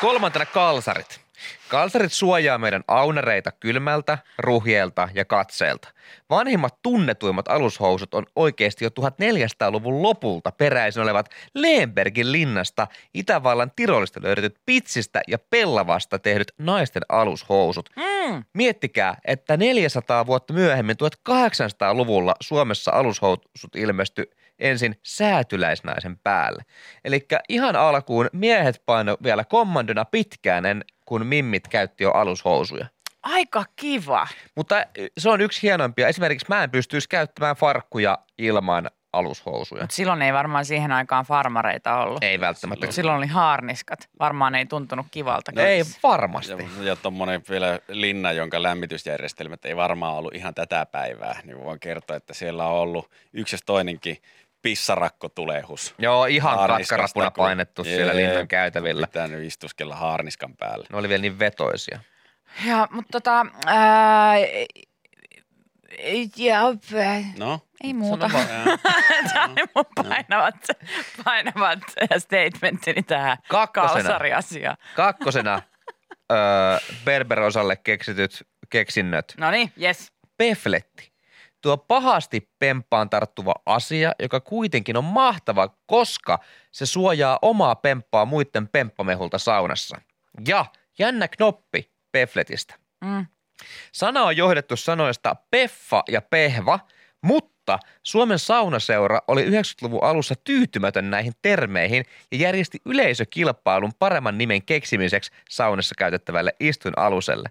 Kolmantena 0.00 0.46
kalsarit. 0.46 1.21
Kalsarit 1.68 2.12
suojaa 2.12 2.58
meidän 2.58 2.84
aunareita 2.88 3.52
kylmältä, 3.52 4.18
ruhjeelta 4.38 5.08
ja 5.14 5.24
katseelta. 5.24 5.88
Vanhimmat 6.30 6.82
tunnetuimmat 6.82 7.48
alushousut 7.48 8.14
on 8.14 8.26
oikeasti 8.36 8.84
jo 8.84 8.90
1400-luvun 9.00 10.02
lopulta 10.02 10.52
peräisin 10.52 11.02
olevat 11.02 11.28
Lembergin 11.54 12.32
linnasta 12.32 12.86
Itävallan 13.14 13.72
Tirolista 13.76 14.20
löydetyt 14.22 14.58
pitsistä 14.66 15.20
ja 15.28 15.38
pellavasta 15.38 16.18
tehdyt 16.18 16.52
naisten 16.58 17.02
alushousut. 17.08 17.90
Mm. 17.96 18.44
Miettikää, 18.52 19.16
että 19.24 19.56
400 19.56 20.26
vuotta 20.26 20.52
myöhemmin 20.52 20.96
1800-luvulla 21.28 22.34
Suomessa 22.40 22.90
alushousut 22.90 23.76
ilmestyi 23.76 24.26
ensin 24.58 24.98
säätyläisnaisen 25.02 26.18
päälle. 26.18 26.62
Eli 27.04 27.26
ihan 27.48 27.76
alkuun 27.76 28.28
miehet 28.32 28.82
paino 28.86 29.16
vielä 29.22 29.44
kommandona 29.44 30.04
pitkään, 30.04 30.66
en- 30.66 30.84
kun 31.04 31.26
mimmit 31.26 31.68
käytti 31.68 32.04
jo 32.04 32.10
alushousuja. 32.10 32.86
Aika 33.22 33.64
kiva. 33.76 34.26
Mutta 34.54 34.82
eh, 34.82 35.10
se 35.18 35.30
on 35.30 35.40
yksi 35.40 35.62
hienoimpia. 35.62 36.08
Esimerkiksi 36.08 36.46
mä 36.48 36.64
en 36.64 36.70
pystyisi 36.70 37.08
käyttämään 37.08 37.56
farkkuja 37.56 38.18
ilman 38.38 38.90
alushousuja. 39.12 39.82
Mut 39.82 39.90
silloin 39.90 40.22
ei 40.22 40.32
varmaan 40.32 40.64
siihen 40.64 40.92
aikaan 40.92 41.24
farmareita 41.24 41.96
ollut. 41.96 42.24
Ei 42.24 42.40
välttämättä. 42.40 42.86
Mut 42.86 42.94
silloin 42.94 43.18
oli 43.18 43.26
haarniskat. 43.26 44.08
Varmaan 44.18 44.54
ei 44.54 44.66
tuntunut 44.66 45.06
kivalta. 45.10 45.52
Ei 45.56 45.82
varmasti. 46.02 46.52
Ja, 46.52 46.84
ja 46.84 46.96
tuommoinen 46.96 47.42
vielä 47.50 47.78
linna, 47.88 48.32
jonka 48.32 48.62
lämmitysjärjestelmät 48.62 49.64
ei 49.64 49.76
varmaan 49.76 50.14
ollut 50.14 50.34
ihan 50.34 50.54
tätä 50.54 50.86
päivää, 50.86 51.40
niin 51.44 51.64
voin 51.64 51.80
kertoa, 51.80 52.16
että 52.16 52.34
siellä 52.34 52.66
on 52.66 52.80
ollut 52.80 53.10
yksi 53.32 53.54
jos 53.56 53.62
toinenkin 54.62 54.72
pissarakkotulehus. 54.72 55.94
Joo, 55.98 56.26
ihan 56.26 56.58
katkarapuna 56.68 57.30
kun- 57.30 57.44
painettu 57.44 57.84
siellä 57.84 58.12
Jee, 58.12 58.26
linnan 58.28 58.48
käytävillä. 58.48 59.06
Pitänyt 59.06 59.44
istuskella 59.46 59.96
haarniskan 59.96 60.56
päällä. 60.56 60.86
Ne 60.92 60.98
oli 60.98 61.08
vielä 61.08 61.22
niin 61.22 61.38
vetoisia. 61.38 62.00
Ja, 62.66 62.88
mutta 62.90 63.20
tota, 63.20 63.46
ää, 63.66 64.38
ja, 66.36 66.60
No, 67.38 67.60
ei 67.84 67.94
muuta. 67.94 68.30
Vaan. 68.32 68.46
Tämä 69.32 69.44
oli 69.44 69.64
mun 69.74 69.84
painavat, 69.94 70.54
painavat 71.24 71.78
statementtini 72.18 73.02
tähän 73.02 73.36
Kakkosena. 73.48 73.92
kalsariasiaan. 73.92 74.76
Kakkosena 74.96 75.62
öö, 76.32 76.38
Berberosalle 77.04 77.76
keksityt 77.76 78.42
keksinnöt. 78.70 79.34
No 79.38 79.50
niin, 79.50 79.72
yes. 79.82 80.12
Pefletti. 80.38 81.11
Tuo 81.62 81.76
pahasti 81.76 82.50
pemppaan 82.58 83.10
tarttuva 83.10 83.54
asia, 83.66 84.12
joka 84.18 84.40
kuitenkin 84.40 84.96
on 84.96 85.04
mahtava, 85.04 85.68
koska 85.86 86.38
se 86.72 86.86
suojaa 86.86 87.38
omaa 87.42 87.74
pemppaa 87.74 88.24
muiden 88.24 88.68
pemppamehulta 88.68 89.38
saunassa. 89.38 90.00
Ja 90.48 90.64
jännä 90.98 91.28
knoppi 91.28 91.92
Pefletistä. 92.12 92.74
Mm. 93.04 93.26
Sana 93.92 94.22
on 94.22 94.36
johdettu 94.36 94.76
sanoista 94.76 95.36
peffa 95.50 96.02
ja 96.08 96.22
pehva, 96.22 96.78
Mutta 97.22 97.78
Suomen 98.02 98.38
saunaseura 98.38 99.20
oli 99.28 99.44
90-luvun 99.44 100.04
alussa 100.04 100.34
tyytymätön 100.44 101.10
näihin 101.10 101.32
termeihin 101.42 102.04
ja 102.32 102.38
järjesti 102.38 102.78
yleisökilpailun 102.84 103.92
paremman 103.98 104.38
nimen 104.38 104.62
keksimiseksi 104.62 105.30
saunassa 105.50 105.94
käytettävälle 105.98 106.54
istuinaluselle. 106.60 107.48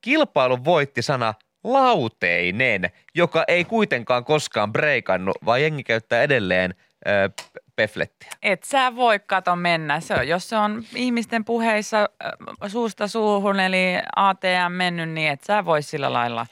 Kilpailun 0.00 0.64
voitti 0.64 1.02
sana 1.02 1.34
lauteinen, 1.64 2.90
joka 3.14 3.44
ei 3.48 3.64
kuitenkaan 3.64 4.24
koskaan 4.24 4.72
breikannut, 4.72 5.36
vaan 5.44 5.62
jengi 5.62 5.84
käyttää 5.84 6.22
edelleen 6.22 6.74
ö, 7.06 7.30
peflettiä. 7.76 8.30
Et 8.42 8.62
sä 8.62 8.96
voi 8.96 9.18
kato 9.18 9.56
mennä. 9.56 10.00
Se 10.00 10.14
on, 10.14 10.28
jos 10.28 10.48
se 10.48 10.56
on 10.56 10.84
ihmisten 10.94 11.44
puheissa 11.44 11.98
äh, 12.00 12.70
suusta 12.70 13.08
suuhun, 13.08 13.60
eli 13.60 13.94
ATM 14.16 14.72
mennyt, 14.72 15.10
niin 15.10 15.30
et 15.30 15.44
sä 15.44 15.64
voi 15.64 15.82
sillä 15.82 16.12
lailla, 16.12 16.46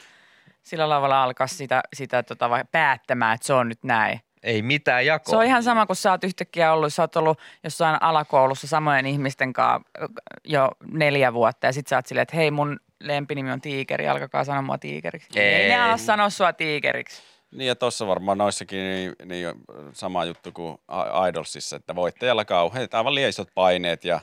sillä 0.62 0.88
lailla 0.88 1.22
alkaa 1.22 1.46
sitä, 1.46 1.82
sitä 1.96 2.22
tota, 2.22 2.50
päättämään, 2.72 3.34
että 3.34 3.46
se 3.46 3.52
on 3.52 3.68
nyt 3.68 3.84
näin. 3.84 4.20
Ei 4.42 4.62
mitään 4.62 5.06
jakoa. 5.06 5.30
Se 5.30 5.36
on 5.36 5.44
ihan 5.44 5.62
sama, 5.62 5.86
kun 5.86 5.96
sä 5.96 6.10
oot 6.10 6.24
yhtäkkiä 6.24 6.72
ollut, 6.72 6.94
sä 6.94 7.02
oot 7.02 7.16
ollut 7.16 7.38
jossain 7.64 8.02
alakoulussa 8.02 8.66
samojen 8.66 9.06
ihmisten 9.06 9.52
kanssa 9.52 9.88
jo 10.44 10.70
neljä 10.92 11.32
vuotta 11.32 11.66
ja 11.66 11.72
sit 11.72 11.86
sä 11.86 11.96
oot 11.96 12.06
silleen, 12.06 12.22
että 12.22 12.36
hei 12.36 12.50
mun 12.50 12.80
lempinimi 13.00 13.52
on 13.52 13.60
Tiikeri, 13.60 14.08
alkakaa 14.08 14.44
sanoa 14.44 14.62
mua 14.62 14.78
Tiikeriksi. 14.78 15.40
Ei. 15.40 15.54
Ei 15.54 15.68
ne 15.68 15.80
ala 15.80 15.96
sanoa 15.96 16.30
sua 16.30 16.52
Tiikeriksi. 16.52 17.22
Niin 17.50 17.68
ja 17.68 17.74
tuossa 17.74 18.06
varmaan 18.06 18.38
noissakin 18.38 18.78
niin, 18.78 19.12
niin 19.24 19.54
sama 19.92 20.24
juttu 20.24 20.52
kuin 20.52 20.78
Idolsissa, 21.28 21.76
että 21.76 21.94
voittajalla 21.94 22.44
kauheat, 22.44 22.94
aivan 22.94 23.14
liian 23.14 23.32
paineet 23.54 24.04
ja 24.04 24.20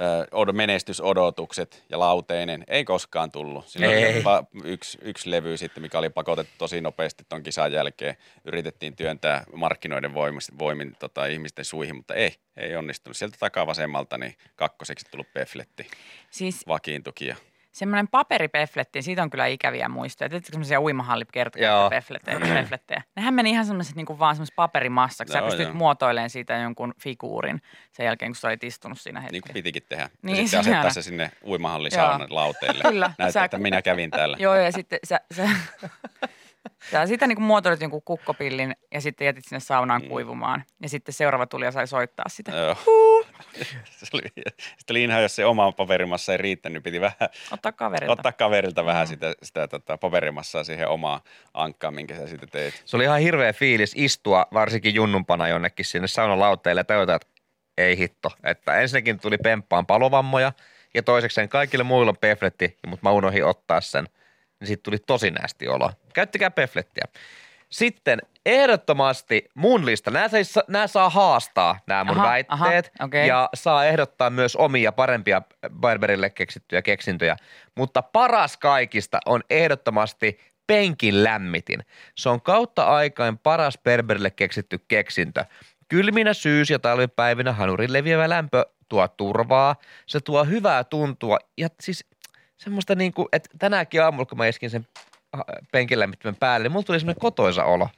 ö, 0.00 0.26
od- 0.34 0.52
menestysodotukset 0.52 1.84
ja 1.88 1.98
lauteinen 1.98 2.64
ei 2.68 2.84
koskaan 2.84 3.30
tullut. 3.30 3.68
Siinä 3.68 3.86
Ei. 3.86 4.22
oli 4.24 4.46
yksi, 4.64 4.98
yksi 5.02 5.30
levy 5.30 5.56
sitten, 5.56 5.82
mikä 5.82 5.98
oli 5.98 6.10
pakotettu 6.10 6.52
tosi 6.58 6.80
nopeasti 6.80 7.24
tuon 7.28 7.42
kisan 7.42 7.72
jälkeen. 7.72 8.16
Yritettiin 8.44 8.96
työntää 8.96 9.44
markkinoiden 9.54 10.14
voimin, 10.14 10.40
voimin 10.58 10.96
tota, 10.98 11.26
ihmisten 11.26 11.64
suihin, 11.64 11.96
mutta 11.96 12.14
ei, 12.14 12.34
ei 12.56 12.76
onnistunut. 12.76 13.16
Sieltä 13.16 13.36
takaa 13.40 13.66
vasemmalta 13.66 14.18
niin 14.18 14.34
kakkoseksi 14.56 15.06
tullut 15.10 15.32
pefletti 15.32 15.86
Siis 16.30 16.66
vakiintuki. 16.66 17.34
Semmoinen 17.72 18.08
paperipefletti, 18.08 19.02
siitä 19.02 19.22
on 19.22 19.30
kyllä 19.30 19.46
ikäviä 19.46 19.88
muistoja. 19.88 20.28
Tiedätkö 20.28 20.52
semmoisia 20.52 20.74
Joo. 20.74 20.82
uimahallikertapeflettejä? 20.84 22.38
peflettejä. 22.54 23.02
Nehän 23.16 23.34
meni 23.34 23.50
ihan 23.50 23.66
semmoiset 23.66 23.96
niin 23.96 24.18
vaan 24.18 24.34
semmoiset 24.36 24.56
paperimassaksi. 24.56 25.32
Sä 25.32 25.38
Joo, 25.38 25.46
pystyt 25.48 25.66
joo. 25.66 25.74
muotoilemaan 25.74 26.30
siitä 26.30 26.54
jonkun 26.54 26.94
figuurin 27.02 27.62
sen 27.92 28.06
jälkeen, 28.06 28.30
kun 28.30 28.36
sä 28.36 28.48
olit 28.48 28.64
istunut 28.64 29.00
siinä 29.00 29.20
hetken. 29.20 29.32
niin 29.32 29.42
kuin 29.42 29.52
pitikin 29.52 29.82
tehdä. 29.88 30.10
Niin, 30.22 30.36
ja 30.36 30.42
sitten 30.42 30.60
asettaa 30.60 30.80
aina. 30.80 30.92
se 30.92 31.02
sinne 31.02 31.30
uimahallin 31.46 31.92
saunan 31.92 32.34
lauteille. 32.34 32.82
Kyllä, 32.90 33.06
Näyttää, 33.06 33.30
sä- 33.30 33.44
että 33.44 33.58
minä 33.58 33.82
kävin 33.82 34.10
täällä. 34.10 34.36
Joo, 34.40 34.54
ja 34.54 34.72
sitten 34.72 34.98
sä, 35.04 35.20
sä, 35.36 35.48
sä 36.90 37.06
sitä 37.06 37.26
niin 37.26 37.36
kuin 37.36 37.44
muotoilit 37.44 37.80
jonkun 37.80 38.02
kukkopillin 38.02 38.76
ja 38.94 39.00
sitten 39.00 39.24
jätit 39.26 39.44
sinne 39.44 39.60
saunaan 39.60 40.02
Mm. 40.02 40.08
kuivumaan. 40.08 40.64
Ja 40.82 40.88
sitten 40.88 41.12
seuraava 41.12 41.46
tuli 41.46 41.64
ja 41.64 41.72
sai 41.72 41.86
soittaa 41.86 42.24
sitä. 42.28 42.52
Joo. 42.56 42.76
se 43.86 44.06
oli, 44.12 44.22
sitten 44.78 44.90
oli 44.94 45.02
inha, 45.04 45.20
jos 45.20 45.36
se 45.36 45.44
oma 45.44 45.72
paperimassa 45.72 46.32
ei 46.32 46.38
riittänyt, 46.38 46.74
niin 46.74 46.82
piti 46.82 47.00
vähän 47.00 47.28
Ottaa 47.52 47.72
kaverilta. 47.72 48.12
ottaa 48.12 48.32
kaverilta 48.32 48.84
vähän 48.84 49.06
sitä, 49.06 49.34
sitä 49.42 49.68
tota, 49.68 49.98
paperimassaa 49.98 50.64
siihen 50.64 50.88
omaan 50.88 51.20
ankkaan, 51.54 51.94
minkä 51.94 52.16
sä 52.16 52.26
sitten 52.26 52.48
teit. 52.48 52.82
Se 52.84 52.96
oli 52.96 53.04
ihan 53.04 53.20
hirveä 53.20 53.52
fiilis 53.52 53.92
istua 53.96 54.46
varsinkin 54.52 54.94
junnumpana 54.94 55.48
jonnekin 55.48 55.84
sinne 55.84 56.08
saunalauteille 56.08 56.80
ja 56.80 56.84
tajuta, 56.84 57.14
että 57.14 57.28
ei 57.78 57.98
hitto. 57.98 58.30
Että 58.44 58.80
ensinnäkin 58.80 59.20
tuli 59.20 59.38
pemppaan 59.38 59.86
palovammoja 59.86 60.52
ja 60.94 61.02
toisekseen 61.02 61.48
kaikille 61.48 61.84
muilla 61.84 62.10
on 62.10 62.16
pefletti, 62.20 62.76
mutta 62.86 63.06
mä 63.08 63.12
unohdin 63.12 63.44
ottaa 63.44 63.80
sen. 63.80 64.08
Niin 64.62 64.66
siitä 64.66 64.82
tuli 64.82 64.98
tosi 64.98 65.30
näästi 65.30 65.68
olo. 65.68 65.90
Käyttäkää 66.14 66.50
peflettiä. 66.50 67.04
Sitten 67.70 68.18
ehdottomasti 68.46 69.48
mun 69.54 69.86
lista. 69.86 70.10
Nämä, 70.10 70.28
saa- 70.42 70.62
nämä 70.68 70.86
saa 70.86 71.10
haastaa, 71.10 71.78
nämä 71.86 72.04
mun 72.04 72.18
Aha, 72.18 72.28
väitteet. 72.28 72.90
aha, 72.98 73.06
okei. 73.06 73.28
Ja 73.28 73.48
saa 73.54 73.84
ehdottaa 73.84 74.30
myös 74.30 74.56
omia 74.56 74.92
parempia 74.92 75.42
Barberille 75.80 76.30
keksittyjä 76.30 76.82
keksintöjä. 76.82 77.36
Mutta 77.76 78.02
paras 78.02 78.56
kaikista 78.56 79.18
on 79.26 79.42
ehdottomasti 79.50 80.38
penkin 80.66 81.24
lämmitin. 81.24 81.80
Se 82.14 82.28
on 82.28 82.40
kautta 82.42 82.84
aikain 82.84 83.38
paras 83.38 83.78
Berberille 83.78 84.30
keksitty 84.30 84.78
keksintö. 84.88 85.44
Kylminä 85.88 86.34
syys- 86.34 86.70
ja 86.70 86.78
talvipäivinä 86.78 87.52
hanurin 87.52 87.92
leviävä 87.92 88.28
lämpö 88.28 88.66
tuo 88.88 89.08
turvaa. 89.08 89.76
Se 90.06 90.20
tuo 90.20 90.44
hyvää 90.44 90.84
tuntua 90.84 91.38
ja 91.58 91.68
siis 91.80 92.04
semmoista 92.62 92.94
niin 92.94 93.12
kuin, 93.12 93.28
että 93.32 93.48
tänäänkin 93.58 94.02
aamulla, 94.02 94.26
kun 94.26 94.38
mä 94.38 94.46
iskin 94.46 94.70
sen 94.70 94.86
ha- 95.32 95.44
penkin 95.72 95.98
lämmittimen 95.98 96.36
päälle, 96.36 96.64
niin 96.64 96.72
mulla 96.72 96.84
tuli 96.84 97.00
semmoinen 97.00 97.20
kotoisa 97.20 97.64
olo. 97.64 97.88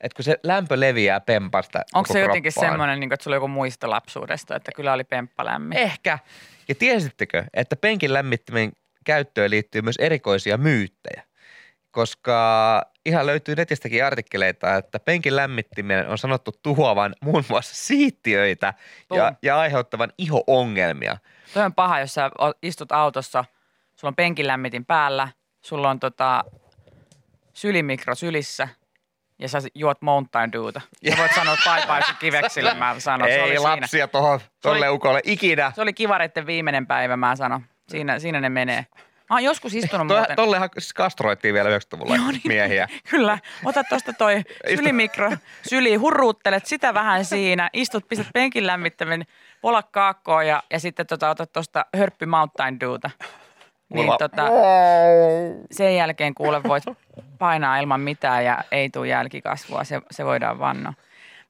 Että 0.00 0.16
kun 0.16 0.24
se 0.24 0.40
lämpö 0.42 0.80
leviää 0.80 1.20
pempasta 1.20 1.82
Onko 1.94 2.12
se 2.12 2.20
jotenkin 2.20 2.52
kroppaan. 2.52 2.72
semmoinen, 2.72 3.00
niin 3.00 3.08
kuin, 3.08 3.14
että 3.14 3.24
sulla 3.24 3.34
on 3.34 3.36
joku 3.36 3.48
muisto 3.48 3.90
lapsuudesta, 3.90 4.56
että 4.56 4.72
kyllä 4.72 4.92
oli 4.92 5.04
pemppa 5.04 5.44
lämmin? 5.44 5.78
Ehkä. 5.78 6.18
Ja 6.68 6.74
tiesittekö, 6.74 7.44
että 7.54 7.76
penkin 7.76 8.12
lämmittimen 8.12 8.72
käyttöön 9.04 9.50
liittyy 9.50 9.82
myös 9.82 9.96
erikoisia 9.96 10.56
myyttejä? 10.56 11.22
Koska 11.90 12.82
ihan 13.06 13.26
löytyy 13.26 13.54
netistäkin 13.54 14.04
artikkeleita, 14.04 14.76
että 14.76 15.00
penkin 15.00 15.36
lämmittimen 15.36 16.08
on 16.08 16.18
sanottu 16.18 16.52
tuhoavan 16.62 17.14
muun 17.20 17.44
muassa 17.48 17.74
siittiöitä 17.74 18.74
ja, 19.14 19.32
ja 19.42 19.58
aiheuttavan 19.58 20.12
iho-ongelmia. 20.18 21.16
Toi 21.54 21.64
on 21.64 21.74
paha, 21.74 22.00
jos 22.00 22.14
sä 22.14 22.30
istut 22.62 22.92
autossa, 22.92 23.44
sulla 24.00 24.10
on 24.10 24.16
penkin 24.16 24.46
lämmitin 24.46 24.84
päällä, 24.86 25.28
sulla 25.64 25.90
on 25.90 26.00
tota 26.00 26.44
sylimikro 27.54 28.14
sylissä 28.14 28.68
ja 29.38 29.48
sä 29.48 29.58
juot 29.74 30.02
Mountain 30.02 30.52
Dewta. 30.52 30.80
Sä 31.10 31.16
voit 31.18 31.34
sanoa 31.34 31.56
taipaisu 31.64 32.12
kiveksille, 32.18 32.74
mä 32.74 32.94
sanon. 32.98 33.28
se 33.28 33.34
Ei 33.34 33.40
oli 33.42 33.56
siinä. 33.56 33.70
lapsia 33.70 34.08
tuohon 34.08 34.40
tolle 34.62 34.88
oli- 34.88 34.96
ukolle 34.96 35.20
ikinä. 35.24 35.72
Se 35.74 35.82
oli 35.82 35.92
kivareitten 35.92 36.46
viimeinen 36.46 36.86
päivä, 36.86 37.16
mä 37.16 37.36
sanon. 37.36 37.62
Siinä, 37.88 38.18
siinä 38.18 38.40
ne 38.40 38.48
menee. 38.48 38.86
Mä 39.30 39.36
oon 39.36 39.44
joskus 39.44 39.74
istunut 39.74 40.08
Toi, 40.08 40.16
muuten. 40.18 40.36
tollehan 40.36 40.68
siis 40.78 40.92
kastroittiin 40.94 41.54
vielä 41.54 41.68
90-luvulla 41.78 42.16
Joo, 42.16 42.30
niin. 42.30 42.40
miehiä. 42.44 42.88
Kyllä, 43.10 43.38
ota 43.64 43.84
tuosta 43.84 44.12
toi 44.12 44.42
sylimikro, 44.76 45.32
syli, 45.68 45.94
hurruuttelet 45.94 46.66
sitä 46.66 46.94
vähän 46.94 47.24
siinä, 47.24 47.70
istut, 47.72 48.08
pistät 48.08 48.26
penkin 48.34 48.66
lämmittäminen, 48.66 49.26
pola 49.60 49.82
kaakkoon 49.82 50.46
ja, 50.46 50.62
ja 50.70 50.80
sitten 50.80 51.06
tota, 51.06 51.30
otat 51.30 51.52
tuosta 51.52 51.86
hörppy 51.96 52.26
Mountain 52.26 52.80
Dewta. 52.80 53.10
Niin 53.88 54.04
Mulla- 54.06 54.16
tota, 54.18 54.42
sen 55.70 55.96
jälkeen 55.96 56.34
kuule 56.34 56.62
voit 56.62 56.84
painaa 57.38 57.78
ilman 57.78 58.00
mitään 58.00 58.44
ja 58.44 58.64
ei 58.70 58.90
tule 58.90 59.08
jälkikasvua, 59.08 59.84
se, 59.84 60.00
se 60.10 60.24
voidaan 60.24 60.58
vannoa. 60.58 60.92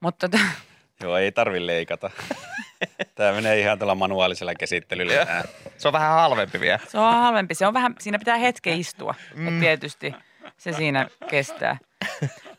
Mutta 0.00 0.28
tota, 0.28 0.44
Joo, 1.02 1.16
ei 1.16 1.32
tarvi 1.32 1.66
leikata. 1.66 2.10
Tämä 3.14 3.32
menee 3.32 3.60
ihan 3.60 3.78
tällä 3.78 3.94
manuaalisella 3.94 4.54
käsittelyllä. 4.54 5.26
Se 5.78 5.88
on 5.88 5.92
vähän 5.92 6.10
halvempi 6.10 6.60
vielä. 6.60 6.78
se 6.88 6.98
on 6.98 7.12
halvempi, 7.12 7.54
se 7.54 7.66
on 7.66 7.74
vähän, 7.74 7.94
siinä 7.98 8.18
pitää 8.18 8.36
hetken 8.36 8.80
istua, 8.80 9.14
mm. 9.34 9.48
että 9.48 9.60
tietysti 9.60 10.14
se 10.56 10.72
siinä 10.72 11.08
kestää. 11.30 11.78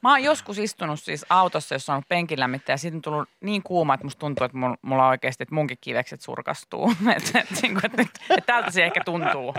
Mä 0.02 0.10
oon 0.10 0.24
joskus 0.24 0.58
istunut 0.58 1.00
siis 1.00 1.26
autossa, 1.30 1.76
jossa 1.76 1.94
on 1.94 1.96
ollut 1.96 2.10
penkin 2.10 2.40
lämmittäjä, 2.40 2.74
ja 2.74 2.78
siitä 2.78 2.98
on 2.98 3.02
tullut 3.02 3.30
niin 3.42 3.64
kuuma, 3.64 3.94
että 3.94 4.06
musta 4.06 4.20
tuntuu, 4.20 4.46
että 4.46 4.58
mulla, 4.82 5.08
oikeasti, 5.08 5.44
että 5.44 5.56
munkin 5.56 5.78
kivekset 5.82 6.22
surkastuu. 6.22 6.92
että, 7.18 7.40
että, 7.40 7.68
että, 7.68 8.02
että, 8.02 8.02
että 8.30 8.46
tältä 8.46 8.72
se 8.72 8.86
ehkä 8.86 9.04
tuntuu. 9.04 9.54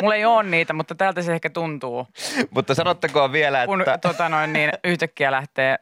Mulla 0.00 0.14
ei 0.14 0.24
ole 0.24 0.42
niitä, 0.42 0.72
mutta 0.72 0.94
tältä 0.94 1.22
se 1.22 1.32
ehkä 1.34 1.50
tuntuu, 1.50 2.08
Mutta 2.50 2.74
sanottakoon 2.74 3.32
vielä, 3.32 3.66
kun 3.66 3.80
että... 3.80 3.98
tota 3.98 4.28
noin, 4.28 4.52
niin 4.52 4.70
yhtäkkiä 4.84 5.30
lähtee 5.30 5.78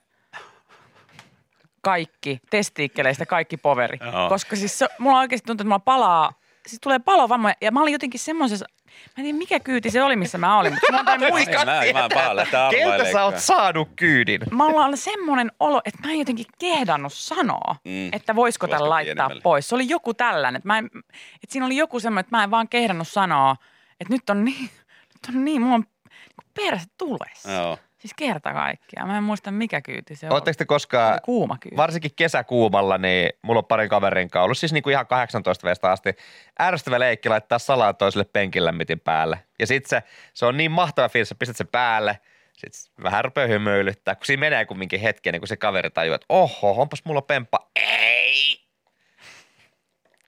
kaikki, 1.80 2.40
testiikkeleistä 2.50 3.26
kaikki 3.26 3.56
poveri. 3.56 3.98
Joo. 4.12 4.28
Koska 4.28 4.56
siis 4.56 4.78
se, 4.78 4.88
mulla 4.98 5.18
oikeasti 5.18 5.46
tuntuu, 5.46 5.62
että 5.62 5.68
mulla 5.68 5.78
palaa, 5.78 6.32
siis 6.66 6.80
tulee 6.80 6.98
palovammoja, 6.98 7.54
ja 7.60 7.72
mä 7.72 7.82
olin 7.82 7.92
jotenkin 7.92 8.20
semmoisessa, 8.20 8.66
mä 9.06 9.12
en 9.16 9.24
tiedä 9.24 9.38
mikä 9.38 9.60
kyyti 9.60 9.90
se 9.90 10.02
oli, 10.02 10.16
missä 10.16 10.38
mä 10.38 10.58
olin, 10.58 10.72
mutta 10.72 10.86
mulla 10.90 11.00
on 11.00 11.06
tai 11.06 11.30
muista. 11.30 11.52
Mä, 11.52 11.64
mä, 11.64 12.08
mä 12.34 12.44
tää 12.50 12.70
Keltä 12.70 13.12
sä 13.12 13.24
oot 13.24 13.38
saanut 13.38 13.88
kyydin? 13.96 14.40
Mulla 14.52 14.84
on 14.84 14.96
semmoinen 14.96 15.52
olo, 15.60 15.80
että 15.84 16.00
mä 16.06 16.12
en 16.12 16.18
jotenkin 16.18 16.46
kehdannut 16.58 17.12
sanoa, 17.12 17.76
Mm. 17.84 18.08
että 18.12 18.36
voisiko 18.36 18.66
tämän 18.68 18.88
laittaa 18.90 19.14
pienemmälle. 19.14 19.40
pois. 19.42 19.68
Se 19.68 19.74
oli 19.74 19.88
joku 19.88 20.14
tällainen, 20.14 20.56
että, 20.58 20.66
mä 20.66 20.78
en, 20.78 20.86
että 21.34 21.48
siinä 21.48 21.66
oli 21.66 21.76
joku 21.76 22.00
semmoinen, 22.00 22.20
että 22.26 22.36
mä 22.36 22.44
en 22.44 22.50
vaan 22.50 22.68
kehdannut 22.68 23.08
sanoa, 23.08 23.56
että 24.00 24.14
nyt 24.14 24.30
on 24.30 24.44
niin, 24.44 24.70
nyt 25.14 25.36
on 25.36 25.44
niin, 25.44 25.62
mulla 25.62 25.74
on 25.74 25.80
niin 25.80 26.50
perse 26.54 26.86
tulessa. 26.98 27.50
Joo. 27.52 27.78
Siis 28.02 28.14
kerta 28.16 28.52
kaikkiaan. 28.52 29.08
Mä 29.08 29.16
en 29.16 29.24
muista 29.24 29.50
mikä 29.50 29.80
kyyti 29.80 30.16
se 30.16 30.26
oli. 30.26 30.32
Oletteko 30.32 30.54
te 30.58 30.64
koskaan, 30.64 31.20
kuuma 31.24 31.56
kyyti. 31.60 31.76
varsinkin 31.76 32.10
kesäkuumalla, 32.16 32.98
niin 32.98 33.30
mulla 33.42 33.58
on 33.58 33.64
parin 33.64 33.88
kaverin 33.88 34.30
kanssa 34.30 34.44
ollut 34.44 34.58
siis 34.58 34.72
niin 34.72 34.82
kuin 34.82 34.92
ihan 34.92 35.06
18 35.06 35.66
vuotta 35.66 35.92
asti 35.92 36.14
ärsyttävä 36.60 36.98
leikki 36.98 37.28
laittaa 37.28 37.58
salaa 37.58 37.94
toiselle 37.94 38.24
penkillä 38.24 38.72
mitin 38.72 39.00
päälle. 39.00 39.38
Ja 39.58 39.66
sit 39.66 39.86
se, 39.86 40.02
se 40.34 40.46
on 40.46 40.56
niin 40.56 40.70
mahtava 40.70 41.08
fiilis, 41.08 41.30
että 41.30 41.38
pistät 41.38 41.56
sen 41.56 41.68
päälle, 41.68 42.18
sit 42.52 42.72
vähän 43.02 43.24
rupeaa 43.24 43.46
hymyilyttää, 43.46 44.14
kun 44.14 44.26
siinä 44.26 44.40
menee 44.40 44.64
kumminkin 44.64 45.00
hetken, 45.00 45.32
niin 45.32 45.40
kun 45.40 45.48
se 45.48 45.56
kaveri 45.56 45.90
tajuaa, 45.90 46.14
että 46.14 46.26
oho, 46.28 46.70
onpas 46.82 47.04
mulla 47.04 47.22
pemppa. 47.22 47.70
Ei! 47.76 48.61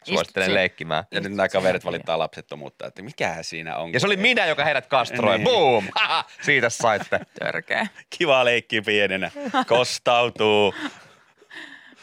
Suosittelen 0.04 0.46
Istut 0.46 0.54
leikkimään. 0.54 1.04
Ja 1.11 1.20
nyt 1.20 1.32
nämä 1.32 1.49
kaverit 1.49 1.84
valittaa 1.84 2.18
lapsettomuutta, 2.18 2.87
että 2.87 3.02
mikä 3.02 3.38
siinä 3.42 3.76
on. 3.76 3.92
Ja 3.92 4.00
se 4.00 4.06
oli 4.06 4.16
minä, 4.16 4.46
joka 4.46 4.64
heidät 4.64 4.87
kastroi. 4.87 5.38
Niin. 5.38 5.44
Boom! 5.44 5.88
Siitä 6.42 6.70
saitte. 6.70 7.20
Törkeä. 7.38 7.87
Kiva 8.18 8.44
leikki 8.44 8.80
pienenä. 8.80 9.30
Kostautuu. 9.66 10.75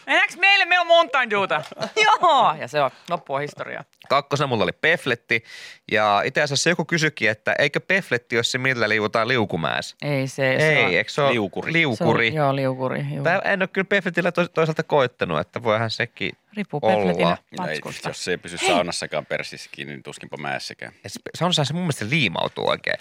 Mennäänkö 0.05 0.33
meille? 0.37 0.65
Meillä 0.65 0.81
on 0.81 0.87
Mountain 0.87 1.29
Dewta. 1.29 1.61
Joo. 2.05 2.55
Ja 2.59 2.67
se 2.67 2.81
on 2.81 2.91
loppua 3.09 3.39
historiaa. 3.39 3.83
Kakkosena 4.09 4.47
mulla 4.47 4.63
oli 4.63 4.71
pefletti. 4.71 5.43
Ja 5.91 6.21
itse 6.25 6.41
asiassa 6.41 6.69
joku 6.69 6.85
kysyikin, 6.85 7.29
että 7.29 7.55
eikö 7.59 7.79
pefletti 7.79 8.37
ole 8.37 8.43
se, 8.43 8.57
millä 8.57 8.89
liuutaan 8.89 9.27
liukumäessä? 9.27 9.95
Ei 10.01 10.27
se, 10.27 10.35
se 10.59 10.73
Ei, 10.73 10.85
on, 10.85 10.91
eikö 10.93 11.11
se 11.11 11.21
ole 11.21 11.31
Liukuri. 11.33 11.73
liukuri? 11.73 12.27
Se 12.31 12.31
on, 12.31 12.45
joo, 12.45 12.55
liukuri. 12.55 13.05
Juu. 13.13 13.23
Tää 13.23 13.39
en 13.43 13.61
ole 13.61 13.67
kyllä 13.67 13.85
pefletillä 13.85 14.31
to- 14.31 14.47
toisaalta 14.47 14.83
koittanut, 14.83 15.39
että 15.39 15.63
voihan 15.63 15.89
sekin 15.89 16.31
Riippuu 16.53 16.79
olla. 16.83 16.97
Pefletin 16.97 17.69
ei, 17.69 17.79
jos 18.07 18.23
se 18.23 18.31
ei 18.31 18.37
pysy 18.37 18.57
saunassakaan 18.57 19.25
persissä 19.25 19.69
kiinni, 19.73 19.93
niin 19.93 20.03
tuskinpa 20.03 20.37
mäessäkään. 20.37 20.93
Ja 21.03 21.09
se- 21.09 21.19
Saunassa 21.37 21.65
se 21.65 21.73
mun 21.73 21.81
mielestä 21.83 22.05
liimautuu 22.09 22.67
oikein. 22.69 22.97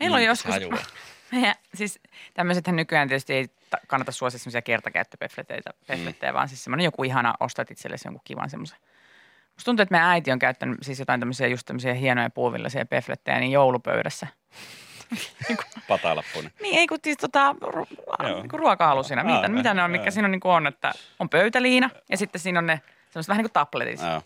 Meillä 0.00 0.14
on 0.14 0.22
Mm, 0.22 0.26
joskus, 0.26 0.50
hajua. 0.50 0.78
meidän, 1.34 1.54
siis 1.74 2.00
tämmöisethän 2.34 2.76
nykyään 2.76 3.08
tietysti 3.08 3.34
ei 3.34 3.48
ta- 3.70 3.78
kannata 3.86 4.12
suosia 4.12 4.38
semmoisia 4.38 4.62
kertakäyttöpeflettejä, 4.62 5.60
peflettejä, 5.86 6.32
Mm. 6.32 6.34
vaan 6.36 6.48
siis 6.48 6.64
semmoinen 6.64 6.84
joku 6.84 7.04
ihana, 7.04 7.34
ostat 7.40 7.70
itsellesi 7.70 8.08
jonkun 8.08 8.20
kivan 8.24 8.50
semmoisen. 8.50 8.78
Musta 9.54 9.64
tuntuu, 9.64 9.82
että 9.82 9.92
meidän 9.92 10.08
äiti 10.10 10.32
on 10.32 10.38
käyttänyt 10.38 10.78
siis 10.82 10.98
jotain 10.98 11.20
tämmöisiä 11.20 11.46
just 11.46 11.66
tämmöisiä 11.66 11.94
hienoja 11.94 12.30
puuvillaisia 12.30 12.86
peflettejä 12.86 13.40
niin 13.40 13.52
joulupöydässä. 13.52 14.26
Patalappunen. 15.88 16.50
Niin 16.62 16.78
ei 16.78 16.86
kun 16.86 16.98
siis 17.04 17.16
tota, 17.16 17.52
ru- 17.64 18.24
niin 18.24 18.50
ruoka-alusina. 18.50 19.20
Aa, 19.22 19.36
Mitä, 19.36 19.48
mitä 19.48 19.74
ne 19.74 19.82
on, 19.82 19.90
mikä 19.90 20.10
siinä 20.10 20.26
on, 20.26 20.30
niin 20.32 20.40
kuin 20.40 20.52
on, 20.52 20.66
että 20.66 20.92
on 21.18 21.28
pöytäliina 21.28 21.90
ja 22.10 22.16
sitten 22.16 22.40
siinä 22.40 22.58
on 22.58 22.66
ne 22.66 22.80
semmoiset 23.10 23.28
vähän 23.28 23.38
niin 23.38 23.50
kuin 23.50 23.52
tabletit. 23.52 24.00
Joo. 24.00 24.22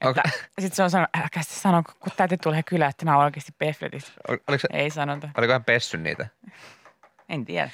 Että, 0.00 0.22
sitten 0.60 0.76
se 0.76 0.82
on 0.82 0.90
sanonut, 0.90 1.10
älkää 1.22 1.42
sitten 1.42 1.60
sano, 1.60 1.82
kun 2.00 2.12
täytyy 2.16 2.38
tulee 2.38 2.62
kylään, 2.62 2.90
että 2.90 3.04
nämä 3.04 3.18
on 3.18 3.24
oikeasti 3.24 3.52
pefletit. 3.58 4.12
Ol- 4.28 4.36
Oliko, 4.48 4.60
se, 4.60 4.68
Ei 4.72 4.90
sanota. 4.90 5.28
oliko 5.38 5.52
hän 5.52 5.64
pessy 5.64 5.96
niitä? 5.98 6.26
En 7.28 7.44
tiedä. 7.44 7.70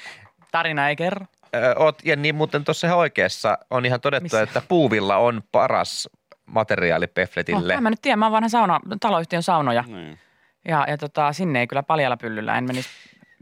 Tarina 0.51 0.89
ei 0.89 0.95
kerro. 0.95 1.25
Öö, 1.55 1.73
oot, 1.77 2.05
ja 2.05 2.15
niin 2.15 2.35
muuten 2.35 2.63
tuossa 2.63 2.87
ihan 2.87 2.99
oikeassa 2.99 3.57
on 3.69 3.85
ihan 3.85 4.01
todettu, 4.01 4.23
Missä? 4.23 4.41
että 4.41 4.61
puuvilla 4.67 5.17
on 5.17 5.41
paras 5.51 6.09
materiaali 6.45 7.07
pefletille. 7.07 7.75
Oh, 7.75 7.81
mä 7.81 7.89
nyt 7.89 8.01
tiedän, 8.01 8.19
mä 8.19 8.25
oon 8.25 8.31
vanha 8.31 8.49
sauna, 8.49 8.79
taloyhtiön 8.99 9.43
saunoja. 9.43 9.83
Niin. 9.87 10.19
Ja, 10.67 10.85
ja 10.87 10.97
tota, 10.97 11.33
sinne 11.33 11.59
ei 11.59 11.67
kyllä 11.67 11.83
paljalla 11.83 12.17
pyllyllä, 12.17 12.57
en 12.57 12.63
menisi 12.63 12.89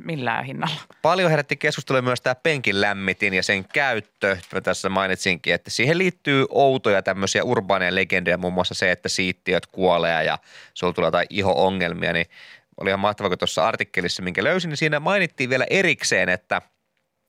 millään 0.04 0.46
hinnalla. 0.46 0.82
Paljon 1.02 1.30
herätti 1.32 1.58
keskustelua 1.58 2.02
myös 2.02 2.22
tämä 2.22 2.36
penkin 2.36 2.82
lämmitin 2.82 3.34
ja 3.34 3.44
sen 3.44 3.66
käyttö. 3.66 4.38
Mä 4.54 4.62
tässä 4.62 4.90
mainitsinkin, 4.90 5.54
että 5.54 5.70
siihen 5.70 5.98
liittyy 5.98 6.46
outoja 6.50 7.02
tämmöisiä 7.02 7.44
urbaaneja 7.44 7.96
legendoja, 7.96 8.38
muun 8.38 8.54
muassa 8.54 8.74
se, 8.74 8.92
että 8.92 9.10
siittiöt 9.10 9.66
kuolee 9.66 10.24
ja 10.24 10.38
sulla 10.74 10.94
tulee 10.94 11.08
jotain 11.08 11.28
iho-ongelmia, 11.30 12.14
niin 12.14 12.26
oli 12.82 12.90
ihan 12.90 13.00
mahtavaa, 13.00 13.30
kun 13.30 13.38
tuossa 13.38 13.68
artikkelissa, 13.68 14.24
minkä 14.24 14.44
löysin, 14.44 14.70
niin 14.70 14.78
siinä 14.78 15.00
mainittiin 15.00 15.50
vielä 15.50 15.66
erikseen, 15.70 16.30
että 16.30 16.62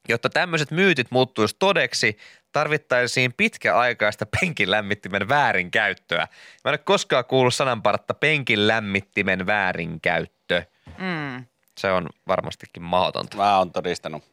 jotta 0.08 0.30
tämmöiset 0.30 0.70
myytit 0.70 1.10
muuttuisi 1.10 1.56
todeksi, 1.58 2.18
tarvittaisiin 2.52 3.32
pitkäaikaista 3.32 4.26
penkin 4.40 4.70
lämmittimen 4.70 5.28
väärinkäyttöä. 5.28 6.18
Mä 6.18 6.26
en 6.68 6.70
ole 6.70 6.78
koskaan 6.78 7.24
kuullut 7.24 7.54
sananpartta 7.54 8.14
penkin 8.14 8.68
lämmittimen 8.68 9.46
väärinkäyttö. 9.46 10.62
Mm. 10.98 11.44
Se 11.80 11.92
on 11.92 12.08
varmastikin 12.28 12.82
mahdotonta. 12.82 13.36
Mä 13.36 13.58
oon 13.58 13.72
todistanut. 13.72 14.24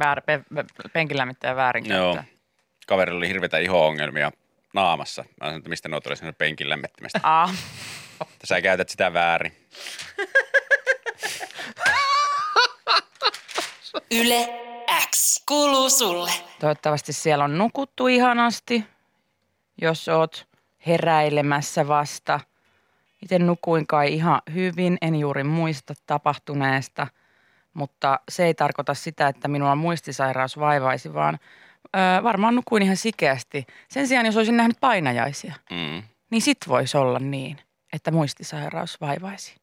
Väär, 0.00 0.22
pe, 0.22 0.40
pe, 0.54 0.64
penkin 0.92 1.16
lämmittäjä 1.16 1.56
väärinkäyttöä. 1.56 2.22
Joo. 2.24 2.24
Kaverilla 2.86 3.18
oli 3.18 3.28
hirveitä 3.28 3.58
iho-ongelmia 3.58 4.32
naamassa. 4.74 5.22
Mä 5.22 5.28
sanoin, 5.40 5.56
että 5.58 5.68
mistä 5.70 5.88
ne 5.88 5.96
on 5.96 6.02
tullut 6.02 6.18
sinne 6.18 6.32
penkin 6.32 6.68
lämmittimestä. 6.70 7.20
Ah, 7.22 7.54
Että 8.20 8.46
Sä 8.46 8.60
käytät 8.60 8.88
sitä 8.88 9.12
väärin. 9.12 9.52
Yle 14.10 14.48
X 15.10 15.42
kuuluu 15.48 15.90
sulle. 15.90 16.30
toivottavasti 16.60 17.12
siellä 17.12 17.44
on 17.44 17.58
nukuttu 17.58 18.06
ihanasti, 18.06 18.84
jos 19.82 20.08
oot 20.08 20.48
heräilemässä 20.86 21.88
vasta. 21.88 22.40
Itse 23.22 23.38
nukuin 23.38 23.86
kai 23.86 24.14
ihan 24.14 24.42
hyvin, 24.54 24.98
en 25.02 25.14
juuri 25.14 25.44
muista 25.44 25.94
tapahtuneesta, 26.06 27.06
mutta 27.74 28.20
se 28.28 28.44
ei 28.44 28.54
tarkoita 28.54 28.94
sitä, 28.94 29.28
että 29.28 29.48
minua 29.48 29.74
muistisairaus 29.74 30.58
vaivaisi, 30.58 31.14
vaan 31.14 31.38
ö, 31.96 32.22
varmaan 32.22 32.54
nukuin 32.54 32.82
ihan 32.82 32.96
sikeästi. 32.96 33.66
Sen 33.88 34.08
sijaan, 34.08 34.26
jos 34.26 34.36
olisin 34.36 34.56
nähnyt 34.56 34.76
painajaisia, 34.80 35.54
Mm. 35.70 36.02
niin 36.30 36.42
sit 36.42 36.58
voisi 36.68 36.96
olla 36.96 37.18
niin, 37.18 37.56
että 37.92 38.10
muistisairaus 38.10 39.00
vaivaisi. 39.00 39.54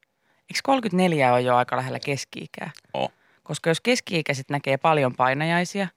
Eikö 0.49 0.59
34 0.63 1.33
ole 1.33 1.41
jo 1.41 1.55
aika 1.55 1.75
lähellä 1.77 1.99
keski-ikää? 2.05 2.71
Oh. 2.93 3.11
Koska 3.43 3.69
jos 3.69 3.81
keski-ikäiset 3.81 4.49
näkee 4.49 4.77
paljon 4.77 5.15
painajaisia, 5.15 5.87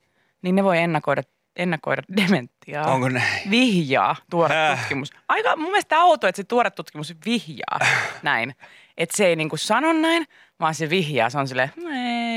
niin 0.42 0.54
ne 0.54 0.64
voi 0.64 0.78
ennakoida, 0.78 1.22
ennakoida 1.58 2.02
dementiaa. 2.16 2.86
Onko 2.86 3.08
näin? 3.08 3.50
Vihjaa 3.50 4.16
tuore 4.30 4.54
Häh? 4.54 4.78
tutkimus. 4.78 5.10
Aika 5.28 5.56
mun 5.56 5.70
mielestä 5.70 5.98
outo, 6.02 6.26
että 6.28 6.36
se 6.36 6.44
tuore 6.44 6.70
tutkimus 6.70 7.14
vihjaa 7.26 7.78
näin. 8.22 8.54
Että 8.96 9.16
se 9.16 9.26
ei 9.26 9.36
niinku 9.36 9.56
sano 9.56 9.92
näin, 9.92 10.26
vaan 10.60 10.74
se 10.74 10.90
vihjaa. 10.90 11.30
Se 11.30 11.38
on 11.38 11.48
silleen, 11.48 11.72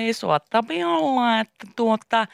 ei 0.06 0.14
suottapi 0.14 0.84
olla, 0.84 1.40
että 1.40 1.68
tuota, 1.76 2.28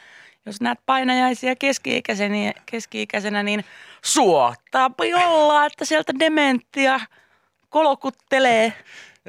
jos 0.46 0.60
näet 0.60 0.78
painajaisia 0.86 1.56
keski-ikäisenä, 1.56 2.52
keski-ikäisenä 2.66 3.42
niin 3.42 3.64
suottapi 4.04 5.14
olla, 5.14 5.66
että 5.66 5.84
sieltä 5.84 6.12
dementia 6.18 7.00
kolokuttelee 7.68 8.72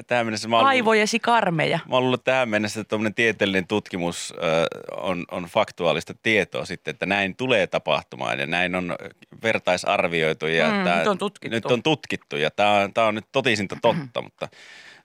tähän 0.07 0.25
mennessä 0.25 0.47
mä 0.47 0.59
aivojesi 0.59 1.19
karmeja. 1.19 1.79
mä 1.89 1.99
luullut 1.99 2.23
tähän 2.23 2.49
mennessä, 2.49 2.81
että 2.81 2.89
tuommoinen 2.89 3.13
tieteellinen 3.15 3.67
tutkimus 3.67 4.33
ö, 4.38 4.67
on, 4.97 5.25
on 5.31 5.43
faktuaalista 5.43 6.13
tietoa 6.23 6.65
sitten, 6.65 6.91
että 6.91 7.05
näin 7.05 7.35
tulee 7.35 7.67
tapahtumaan 7.67 8.39
ja 8.39 8.47
näin 8.47 8.75
on 8.75 8.95
vertaisarvioitu 9.43 10.47
ja 10.47 10.71
Mm, 10.71 10.83
tää, 10.83 10.97
nyt 10.97 11.07
on 11.07 11.17
tutkittu. 11.17 11.55
nyt 11.55 11.65
on 11.65 11.83
tutkittu 11.83 12.35
ja 12.38 12.51
tämä 12.51 12.73
on, 12.73 12.93
tää 12.93 13.05
on 13.05 13.15
nyt 13.15 13.25
totisinta 13.31 13.77
totta, 13.81 14.21
mutta 14.21 14.47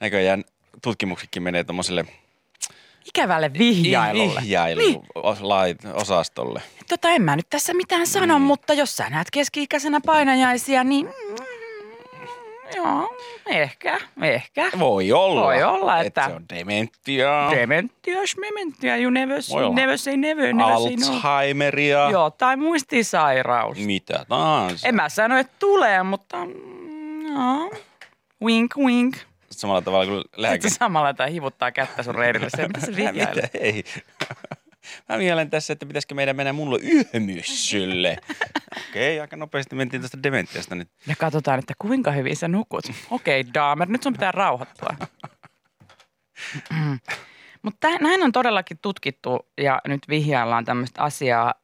näköjään 0.00 0.44
tutkimuksetkin 0.82 1.42
menee 1.42 1.64
tuommoiselle 1.64 2.04
Ikävälle 3.08 3.50
vihjailulle. 3.52 4.40
vihjailu 4.40 4.80
Niin. 4.80 5.00
osastolle. 5.94 6.62
Tota 6.88 7.08
en 7.10 7.22
mä 7.22 7.36
nyt 7.36 7.46
tässä 7.50 7.74
mitään 7.74 8.06
sano, 8.06 8.38
Mm. 8.38 8.44
mutta 8.44 8.74
jos 8.74 8.96
sä 8.96 9.10
näet 9.10 9.28
keski-ikäisenä 9.32 10.00
painajaisia, 10.06 10.84
niin 10.84 11.08
joo, 12.76 13.16
ehkä, 13.46 14.00
ehkä. 14.22 14.70
Voi 14.78 15.12
olla. 15.12 15.42
Voi 15.42 15.62
olla, 15.62 16.00
että- 16.00 16.26
se 16.26 16.32
on 16.34 16.44
dementia, 16.54 17.50
Dementia, 17.50 18.16
mementia, 18.40 18.96
you 18.96 19.10
never, 19.10 19.40
Voi 19.50 19.64
olla. 19.64 19.74
never 19.74 19.98
say 19.98 20.16
never, 20.16 20.52
never 20.52 20.74
say 20.76 20.96
no. 20.96 21.12
Alzheimeria, 21.14 22.10
Joo, 22.10 22.30
tai 22.30 22.56
muistisairaus. 22.56 23.78
mitä 23.78 24.24
tahansa. 24.28 24.88
En 24.88 24.94
mä 24.94 25.08
sano, 25.08 25.38
että 25.38 25.52
tulee, 25.58 26.02
mutta 26.02 26.36
joo. 27.34 27.70
Wink, 28.44 28.76
wink. 28.76 29.16
Samalla 29.50 29.82
tavalla 29.82 30.06
kuin 30.06 30.24
lääke. 30.36 30.54
Sitten 30.62 30.78
samalla 30.78 31.14
tai 31.14 31.32
hivuttaa 31.32 31.72
kättä 31.72 32.02
sun 32.02 32.14
reidille. 32.14 32.46
Se, 32.50 32.68
mitä 32.68 32.80
se? 33.34 33.50
Ei. 33.60 33.84
Mä 35.08 35.16
mielen 35.16 35.50
tässä, 35.50 35.72
että 35.72 35.86
pitäisikö 35.86 36.14
meidän 36.14 36.36
mennä 36.36 36.52
mulla 36.52 36.78
yömyssylle. 36.78 38.16
Okei, 38.88 39.16
okay, 39.16 39.20
aika 39.20 39.36
nopeasti 39.36 39.76
mentiin 39.76 40.02
tästä 40.02 40.22
dementiasta 40.22 40.74
nyt. 40.74 40.88
Ja 41.06 41.16
katsotaan, 41.18 41.58
että 41.58 41.74
kuinka 41.78 42.10
hyvin 42.10 42.36
sä 42.36 42.48
nukut. 42.48 42.84
Okei, 43.10 43.40
okay, 43.40 43.54
Dahmer, 43.54 43.88
nyt 43.88 44.02
sun 44.02 44.12
pitää 44.12 44.32
rauhoittua. 44.32 44.94
Mutta 47.62 47.88
näin 48.00 48.22
on 48.22 48.32
todellakin 48.32 48.78
tutkittu 48.82 49.46
ja 49.58 49.80
nyt 49.88 50.08
vihjaillaan 50.08 50.64
tämmöistä 50.64 51.02
asiaa, 51.02 51.54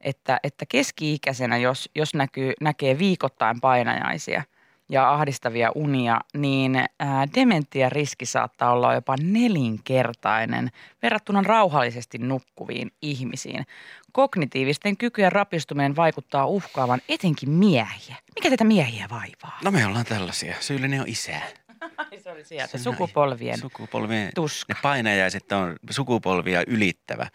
että, 0.00 0.40
että 0.42 0.66
keski-ikäisenä, 0.68 1.56
jos, 1.56 1.90
jos 1.94 2.14
näkyy, 2.14 2.52
näkee 2.60 2.98
viikoittain 2.98 3.60
painajaisia 3.60 4.42
ja 4.88 5.12
ahdistavia 5.12 5.70
unia, 5.74 6.20
niin 6.34 6.76
ää, 6.98 7.28
dementian 7.34 7.92
riski 7.92 8.26
saattaa 8.26 8.72
olla 8.72 8.94
jopa 8.94 9.14
nelinkertainen 9.22 10.70
verrattuna 11.02 11.42
rauhallisesti 11.42 12.18
nukkuviin 12.18 12.90
ihmisiin. 13.02 13.66
Kognitiivisten 14.12 14.96
kykyjen 14.96 15.32
rapistuminen 15.32 15.96
vaikuttaa 15.96 16.46
uhkaavan 16.46 17.00
etenkin 17.08 17.50
miehiä. 17.50 18.16
Mikä 18.34 18.50
tätä 18.50 18.64
miehiä 18.64 19.06
vaivaa? 19.10 19.58
No 19.64 19.70
me 19.70 19.86
ollaan 19.86 20.04
tällaisia. 20.04 20.54
Syyllinen 20.60 21.00
on 21.00 21.08
isä. 21.08 21.40
Se 22.22 22.30
oli 22.30 22.44
sieltä, 22.44 22.78
Se 22.78 22.78
sukupolvien 22.78 23.58
Sukupolvien. 23.58 24.30
tuska. 24.34 24.74
Ne 24.74 24.80
painajaiset 24.82 25.52
on 25.52 25.76
sukupolvia 25.90 26.62
ylittävä, 26.66 27.26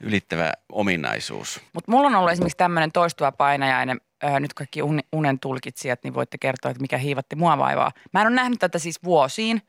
ylittävä 0.00 0.52
ominaisuus. 0.72 1.60
Mutta 1.72 1.90
mulla 1.90 2.06
on 2.06 2.14
ollut 2.14 2.30
esimerkiksi 2.32 2.56
tämmöinen 2.56 2.92
toistuva 2.92 3.32
painajainen, 3.32 4.00
öö, 4.24 4.40
nyt 4.40 4.54
kaikki 4.54 4.82
un, 4.82 5.00
unen 5.12 5.38
tulkitsijat, 5.38 6.04
niin 6.04 6.14
voitte 6.14 6.38
kertoa, 6.38 6.70
että 6.70 6.80
mikä 6.80 6.98
hiivatti 6.98 7.36
mua 7.36 7.58
vaivaa. 7.58 7.92
Mä 8.12 8.20
en 8.20 8.26
ole 8.26 8.34
nähnyt 8.34 8.58
tätä 8.58 8.78
siis 8.78 9.04
vuosiin, 9.04 9.62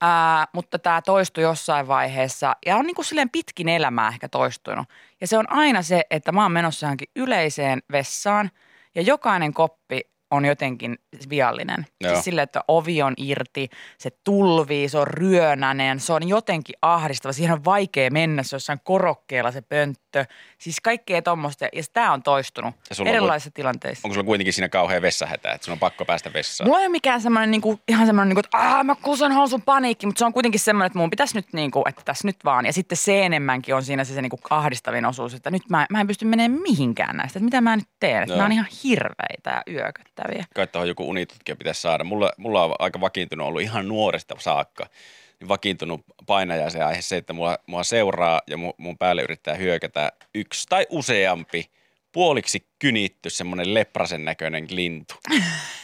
ää, 0.00 0.46
mutta 0.52 0.78
tämä 0.78 1.02
toistui 1.02 1.44
jossain 1.44 1.88
vaiheessa 1.88 2.56
ja 2.66 2.76
on 2.76 2.86
niin 2.86 2.94
kuin 2.94 3.04
silleen 3.04 3.30
pitkin 3.30 3.68
elämää 3.68 4.08
ehkä 4.08 4.28
toistunut. 4.28 4.88
Ja 5.20 5.26
se 5.26 5.38
on 5.38 5.52
aina 5.52 5.82
se, 5.82 6.04
että 6.10 6.32
mä 6.32 6.42
oon 6.42 6.52
menossa 6.52 6.86
johonkin 6.86 7.08
yleiseen 7.16 7.82
vessaan 7.92 8.50
ja 8.94 9.02
jokainen 9.02 9.52
koppi 9.54 10.11
on 10.32 10.44
jotenkin 10.44 10.98
viallinen. 11.30 11.86
Joo. 12.00 12.12
Siis 12.12 12.24
silleen, 12.24 12.42
että 12.42 12.60
ovi 12.68 13.02
on 13.02 13.14
irti, 13.16 13.68
se 13.98 14.10
tulvii, 14.24 14.88
se 14.88 14.98
on 14.98 15.06
ryönäinen, 15.06 16.00
se 16.00 16.12
on 16.12 16.28
jotenkin 16.28 16.74
ahdistava. 16.82 17.32
Siihen 17.32 17.52
on 17.52 17.64
vaikea 17.64 18.10
mennä, 18.10 18.42
se 18.42 18.54
on 18.54 18.56
jossain 18.56 18.80
korokkeella 18.84 19.50
se 19.50 19.60
pönttö. 19.60 20.24
Siis 20.58 20.80
kaikkea 20.80 21.22
tuommoista, 21.22 21.64
ja 21.64 21.82
tämä 21.92 22.12
on 22.12 22.22
toistunut 22.22 22.74
Ja 22.90 22.94
sulla 22.94 23.10
on 23.10 23.16
erilaisissa 23.16 23.50
tilanteissa. 23.54 24.08
Onko 24.08 24.14
sulla 24.14 24.26
kuitenkin 24.26 24.52
siinä 24.52 24.68
kauhean 24.68 25.02
vessahätä, 25.02 25.52
että 25.52 25.64
sun 25.64 25.72
on 25.72 25.78
pakko 25.78 26.04
päästä 26.04 26.30
vessaan? 26.34 26.68
Mulla 26.68 26.80
ei 26.80 26.86
ole 26.86 26.92
mikään 26.92 27.20
semmoinen 27.20 27.50
niinku, 27.50 27.80
ihan 27.88 28.06
semmoinen, 28.06 28.28
niinku, 28.28 28.40
että 28.40 28.58
Aa, 28.58 28.84
mä 28.84 28.94
kusan 29.02 29.32
housun 29.32 29.62
paniikki, 29.62 30.06
mutta 30.06 30.18
se 30.18 30.24
on 30.24 30.32
kuitenkin 30.32 30.60
semmoinen, 30.60 30.86
että 30.86 30.98
mun 30.98 31.10
pitäisi 31.10 31.34
nyt, 31.34 31.52
niinku, 31.52 31.82
että 31.88 32.02
tässä 32.04 32.28
nyt 32.28 32.36
vaan. 32.44 32.66
Ja 32.66 32.72
sitten 32.72 32.98
se 32.98 33.24
enemmänkin 33.26 33.74
on 33.74 33.82
siinä 33.82 34.04
se, 34.04 34.14
se 34.14 34.22
niinku 34.22 34.40
ahdistavin 34.50 35.06
osuus, 35.06 35.34
että 35.34 35.50
nyt 35.50 35.62
mä, 35.68 35.86
mä 35.90 36.00
en 36.00 36.06
pysty 36.06 36.24
menemään 36.24 36.62
mihinkään 36.62 37.16
näistä, 37.16 37.38
että 37.38 37.44
mitä 37.44 37.60
mä 37.60 37.76
nyt 37.76 37.88
teen. 38.00 38.22
Että 38.22 38.32
Joo. 38.32 38.36
nämä 38.36 38.46
on 38.46 38.52
ihan 38.52 38.66
hirveitä 38.84 39.50
ja 39.50 39.62
yököttäviä. 40.28 40.44
Kai 40.54 40.66
tuohon 40.66 40.88
joku 40.88 41.08
unitutkija 41.08 41.56
pitäisi 41.56 41.80
saada. 41.80 42.04
Mulla, 42.04 42.32
mulla 42.36 42.64
on 42.64 42.74
aika 42.78 43.00
vakiintunut 43.00 43.46
ollut 43.46 43.62
ihan 43.62 43.88
nuoresta 43.88 44.34
saakka. 44.38 44.86
Niin 45.40 45.48
vakiintunut 45.48 46.00
painajaisen 46.26 46.86
aihe 46.86 47.02
se, 47.02 47.16
että 47.16 47.32
mua, 47.32 47.58
mua 47.66 47.84
seuraa 47.84 48.40
ja 48.46 48.56
mun, 48.56 48.74
mun 48.78 48.98
päälle 48.98 49.22
yrittää 49.22 49.54
hyökätä 49.54 50.12
yksi 50.34 50.66
tai 50.68 50.86
useampi 50.90 51.70
puoliksi 52.12 52.66
kynitty 52.82 53.30
semmoinen 53.30 53.74
leprasen 53.74 54.24
näköinen 54.24 54.66
lintu. 54.70 55.14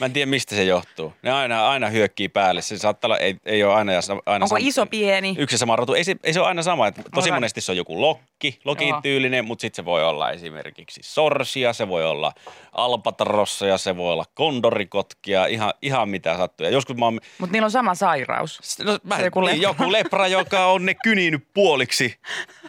Mä 0.00 0.06
en 0.06 0.12
tiedä, 0.12 0.30
mistä 0.30 0.54
se 0.54 0.64
johtuu. 0.64 1.12
Ne 1.22 1.30
aina, 1.32 1.68
aina 1.68 1.88
hyökkii 1.88 2.28
päälle. 2.28 2.62
Se 2.62 2.78
saattaa 2.78 3.08
olla, 3.08 3.18
ei, 3.18 3.36
ei 3.46 3.64
ole 3.64 3.74
aina, 3.74 3.92
aina 4.26 4.44
Onko 4.44 4.56
sam- 4.56 4.62
iso, 4.66 4.86
pieni? 4.86 5.34
Yksi 5.38 5.54
ja 5.54 5.58
sama 5.58 5.76
rotu. 5.76 5.94
Ei 5.94 6.04
se, 6.04 6.16
ei 6.24 6.32
se 6.32 6.40
ole 6.40 6.48
aina 6.48 6.62
sama. 6.62 6.86
Että 6.86 7.02
tosi 7.14 7.28
Aivan. 7.28 7.36
monesti 7.36 7.60
se 7.60 7.72
on 7.72 7.76
joku 7.76 8.00
lokki, 8.00 8.58
lokin 8.64 8.88
Joo. 8.88 9.00
tyylinen, 9.02 9.44
mutta 9.44 9.60
sitten 9.62 9.76
se 9.76 9.84
voi 9.84 10.04
olla 10.04 10.30
esimerkiksi 10.30 11.00
sorsia, 11.04 11.72
se 11.72 11.88
voi 11.88 12.04
olla 12.06 12.32
albatrosseja, 12.72 13.78
se 13.78 13.96
voi 13.96 14.12
olla 14.12 14.24
kondorikotkia, 14.34 15.46
ihan, 15.46 15.72
ihan 15.82 16.08
mitä 16.08 16.36
sattuu. 16.36 16.64
Ja 16.66 16.70
joskus 16.72 16.96
mä 16.96 17.04
oon, 17.04 17.20
Mutta 17.38 17.52
niillä 17.52 17.64
on 17.66 17.70
sama 17.70 17.94
sairaus. 17.94 18.60
no, 18.84 18.98
mä, 19.02 19.16
Se 19.16 19.24
joku 19.24 19.44
lepra. 19.44 19.62
joku 19.62 19.92
lepra, 19.92 20.26
joka 20.26 20.66
on 20.66 20.86
ne 20.86 20.94
kyninyt 20.94 21.44
puoliksi. 21.54 22.14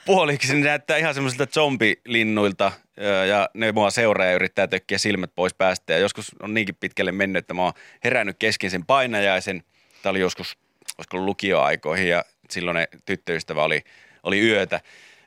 Puoliksi, 0.05 0.53
niin 0.53 0.63
näyttää 0.65 0.97
ihan 0.97 1.13
semmoisilta 1.13 1.45
zombilinnuilta 1.53 2.71
ja 3.27 3.49
ne 3.53 3.71
mua 3.71 3.89
seuraa 3.89 4.18
ja 4.25 4.33
yrittää 4.33 4.67
tökkiä 4.67 4.97
silmät 4.97 5.31
pois 5.35 5.53
päästä. 5.53 5.93
Ja 5.93 5.99
joskus 5.99 6.35
on 6.39 6.53
niinkin 6.53 6.75
pitkälle 6.75 7.11
mennyt, 7.11 7.39
että 7.39 7.53
mä 7.53 7.63
oon 7.63 7.73
herännyt 8.03 8.35
kesken 8.39 8.71
sen 8.71 8.85
painajaisen. 8.85 9.63
Tämä 10.03 10.11
oli 10.11 10.19
joskus, 10.19 10.57
olisiko 10.97 11.17
ollut 11.17 11.25
lukioaikoihin 11.25 12.09
ja 12.09 12.25
silloin 12.49 12.75
ne 12.75 12.87
tyttöystävä 13.05 13.63
oli, 13.63 13.83
oli 14.23 14.39
yötä. 14.39 14.81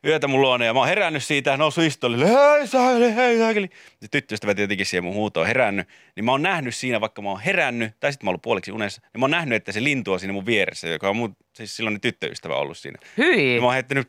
Yötä 0.06 0.28
mun 0.28 0.40
luona 0.40 0.64
ja 0.64 0.74
mä 0.74 0.80
oon 0.80 0.88
herännyt 0.88 1.24
siitä, 1.24 1.56
noussut 1.56 1.84
istolle, 1.84 2.28
hei 2.28 2.66
saakeli, 2.66 3.14
hei 3.14 3.38
saakeli. 3.38 3.68
Ja 4.00 4.08
tyttöystävä 4.10 4.54
tietenkin 4.54 4.86
siihen 4.86 5.04
mun 5.04 5.14
huutoon 5.14 5.46
herännyt. 5.46 5.88
Niin 6.16 6.24
mä 6.24 6.30
oon 6.30 6.42
nähnyt 6.42 6.74
siinä, 6.74 7.00
vaikka 7.00 7.22
mä 7.22 7.28
oon 7.28 7.40
herännyt, 7.40 8.00
tai 8.00 8.12
sitten 8.12 8.26
mä 8.26 8.28
oon 8.28 8.32
ollut 8.32 8.42
puoliksi 8.42 8.72
unessa, 8.72 9.02
niin 9.12 9.20
mä 9.20 9.24
oon 9.24 9.30
nähnyt, 9.30 9.56
että 9.56 9.72
se 9.72 9.84
lintu 9.84 10.12
on 10.12 10.20
siinä 10.20 10.32
mun 10.32 10.46
vieressä, 10.46 10.88
joka 10.88 11.08
on 11.08 11.16
mun, 11.16 11.36
siis 11.54 11.76
silloin 11.76 12.00
tyttöystävä 12.00 12.54
ollut 12.54 12.78
siinä. 12.78 12.98
Hyi. 13.18 13.54
Ja 13.54 13.60
mä 13.60 13.66
oon 13.66 13.74
heittänyt 13.74 14.08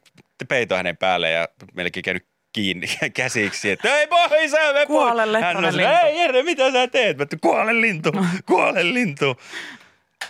peitoa 0.50 0.78
hänen 0.78 0.98
päälle 0.98 1.30
ja 1.30 1.48
melkein 1.74 2.04
käynyt 2.04 2.28
kiinni 2.54 2.88
käsiksi, 3.14 3.72
että 3.72 3.98
ei 3.98 4.08
pois, 4.08 4.52
sä 4.52 4.74
me 4.74 4.74
pois. 4.74 4.88
Kuole 4.88 5.42
Hän 5.42 5.58
on 5.58 5.64
lintu. 5.64 5.92
ei 6.04 6.18
Jere, 6.18 6.44
mitä 6.44 6.72
sä 6.72 6.88
teet? 6.88 7.18
Mä 7.18 7.24
että 7.24 7.38
kuole 7.42 7.82
lintu, 7.82 8.12
kuole 8.50 8.94
lintu. 8.94 9.38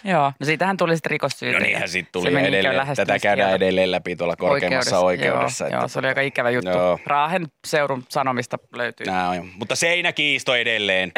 Joo, 0.04 0.34
no 0.40 0.46
siitähän 0.46 0.78
tuli 0.78 0.96
sitten 0.96 1.12
rikossyyte. 1.12 1.60
No 1.60 1.66
niinhän 1.66 1.90
siitä 1.90 2.08
Se 2.08 2.12
tuli 2.12 2.48
edelleen. 2.48 2.96
Tätä 2.96 3.20
käydään 3.20 3.56
edelleen 3.56 3.92
läpi 3.92 4.16
tuolla 4.16 4.36
korkeimmassa 4.36 5.00
oikeudessa. 5.00 5.68
Joo, 5.68 5.80
joo, 5.80 5.88
se 5.88 6.00
oli 6.00 6.08
aika 6.08 6.22
ikävä 6.22 6.50
juttu. 6.50 6.70
Joo. 6.70 7.00
Raahen 7.06 7.48
seudun 7.68 8.04
sanomista 8.10 8.58
löytyy. 8.76 9.06
Nää 9.06 9.30
on, 9.30 9.36
jo. 9.36 9.44
mutta 9.56 9.76
seinäkiisto 9.76 10.56
edelleen. 10.56 11.12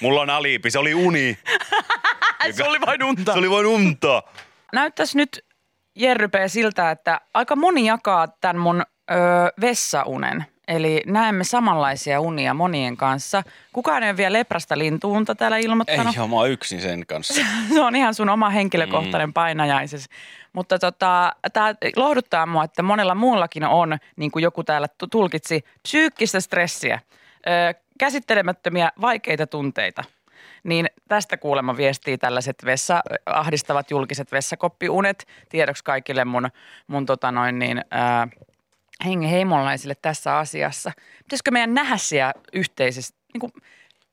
Mulla 0.00 0.20
on 0.20 0.30
aliipi, 0.30 0.70
se 0.70 0.78
oli 0.78 0.94
uni. 0.94 1.38
se 2.56 2.64
oli 2.64 2.80
vain 2.80 3.02
unta. 3.04 3.32
Se 3.32 3.38
oli 3.38 3.50
vain 3.50 3.66
unta. 3.66 4.22
Näyttäisi 4.72 5.16
nyt 5.16 5.44
Jerry 5.96 6.28
P. 6.28 6.34
siltä, 6.46 6.90
että 6.90 7.20
aika 7.34 7.56
moni 7.56 7.86
jakaa 7.86 8.28
tämän 8.40 8.58
mun 8.58 8.82
ö, 9.10 9.14
vessaunen. 9.60 10.44
Eli 10.68 11.02
näemme 11.06 11.44
samanlaisia 11.44 12.20
unia 12.20 12.54
monien 12.54 12.96
kanssa. 12.96 13.42
Kukaan 13.72 14.02
ei 14.02 14.10
ole 14.10 14.16
vielä 14.16 14.32
leprasta 14.38 14.78
lintuunta 14.78 15.34
täällä 15.34 15.56
Ei 15.56 15.64
ilmoittanut. 15.64 16.16
joo, 16.16 16.28
mä 16.28 16.36
oon 16.36 16.50
yksin 16.50 16.80
sen 16.80 17.06
kanssa. 17.06 17.34
se 17.74 17.80
on 17.80 17.96
ihan 17.96 18.14
sun 18.14 18.28
oma 18.28 18.50
henkilökohtainen 18.50 19.28
mm. 19.28 19.32
painajaises. 19.32 20.08
Mutta 20.52 20.78
tota, 20.78 21.32
tämä 21.52 21.74
lohduttaa 21.96 22.46
mua, 22.46 22.64
että 22.64 22.82
monella 22.82 23.14
muullakin 23.14 23.64
on, 23.64 23.98
niin 24.16 24.30
kuin 24.30 24.42
joku 24.42 24.64
täällä 24.64 24.88
tu- 24.98 25.06
tulkitsi, 25.06 25.64
psyykkistä 25.82 26.40
stressiä, 26.40 27.00
ö, 27.46 27.74
käsittelemättömiä 27.98 28.92
vaikeita 29.00 29.46
tunteita. 29.46 30.04
Niin 30.64 30.86
tästä 31.08 31.36
kuulemma 31.36 31.76
viestii 31.76 32.18
tällaiset 32.18 32.56
vessa, 32.64 33.02
ahdistavat 33.26 33.90
julkiset 33.90 34.32
vessakoppiunet 34.32 35.26
tiedoksi 35.48 35.84
kaikille 35.84 36.24
mun, 36.24 36.48
mun 36.86 37.06
tota 37.06 37.32
noin 37.32 37.58
niin, 37.58 37.84
ää, 37.90 38.28
hengen 39.04 39.30
heimolaisille 39.30 39.94
tässä 40.02 40.38
asiassa. 40.38 40.92
Pitäisikö 41.18 41.50
meidän 41.50 41.74
nähdä 41.74 41.96
siellä 41.96 42.32
yhteisesti, 42.52 43.18
niin 43.32 43.40
kuin, 43.40 43.52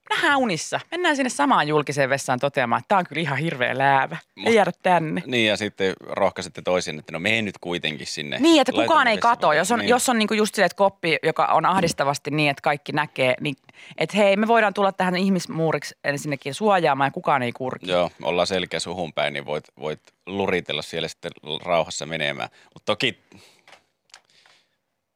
nähdään 0.09 0.37
unissa. 0.37 0.79
Mennään 0.91 1.15
sinne 1.15 1.29
samaan 1.29 1.67
julkiseen 1.67 2.09
vessaan 2.09 2.39
toteamaan, 2.39 2.79
että 2.79 2.87
tämä 2.87 2.99
on 2.99 3.05
kyllä 3.09 3.21
ihan 3.21 3.37
hirveä 3.37 3.77
läävä. 3.77 4.17
Ei 4.45 4.55
jäädä 4.55 4.71
tänne. 4.83 5.23
Niin 5.25 5.47
ja 5.47 5.57
sitten 5.57 5.93
rohkaisette 6.01 6.61
toisen, 6.61 6.99
että 6.99 7.11
no 7.11 7.19
mene 7.19 7.41
nyt 7.41 7.57
kuitenkin 7.61 8.07
sinne. 8.07 8.39
Niin, 8.39 8.61
että 8.61 8.71
kukaan 8.71 9.07
ei 9.07 9.17
kato. 9.17 9.53
Jos 9.53 9.71
on, 9.71 9.79
niin. 9.79 9.89
jos 9.89 10.09
on 10.09 10.19
niinku 10.19 10.33
just 10.33 10.55
silleen, 10.55 10.65
että 10.65 10.75
koppi, 10.75 11.17
joka 11.23 11.45
on 11.45 11.65
ahdistavasti 11.65 12.31
niin, 12.31 12.49
että 12.49 12.61
kaikki 12.61 12.91
näkee, 12.91 13.35
niin 13.41 13.55
että 13.97 14.17
hei, 14.17 14.37
me 14.37 14.47
voidaan 14.47 14.73
tulla 14.73 14.91
tähän 14.91 15.15
ihmismuuriksi 15.15 15.95
ensinnäkin 16.03 16.53
suojaamaan 16.53 17.07
ja 17.07 17.11
kukaan 17.11 17.43
ei 17.43 17.51
kurki. 17.51 17.91
Joo, 17.91 18.11
ollaan 18.21 18.47
selkeä 18.47 18.79
suhun 18.79 19.13
päin, 19.13 19.33
niin 19.33 19.45
voit, 19.45 19.65
voit 19.79 20.01
luritella 20.25 20.81
siellä 20.81 21.07
sitten 21.07 21.31
rauhassa 21.63 22.05
menemään. 22.05 22.49
Mutta 22.73 22.85
toki 22.85 23.19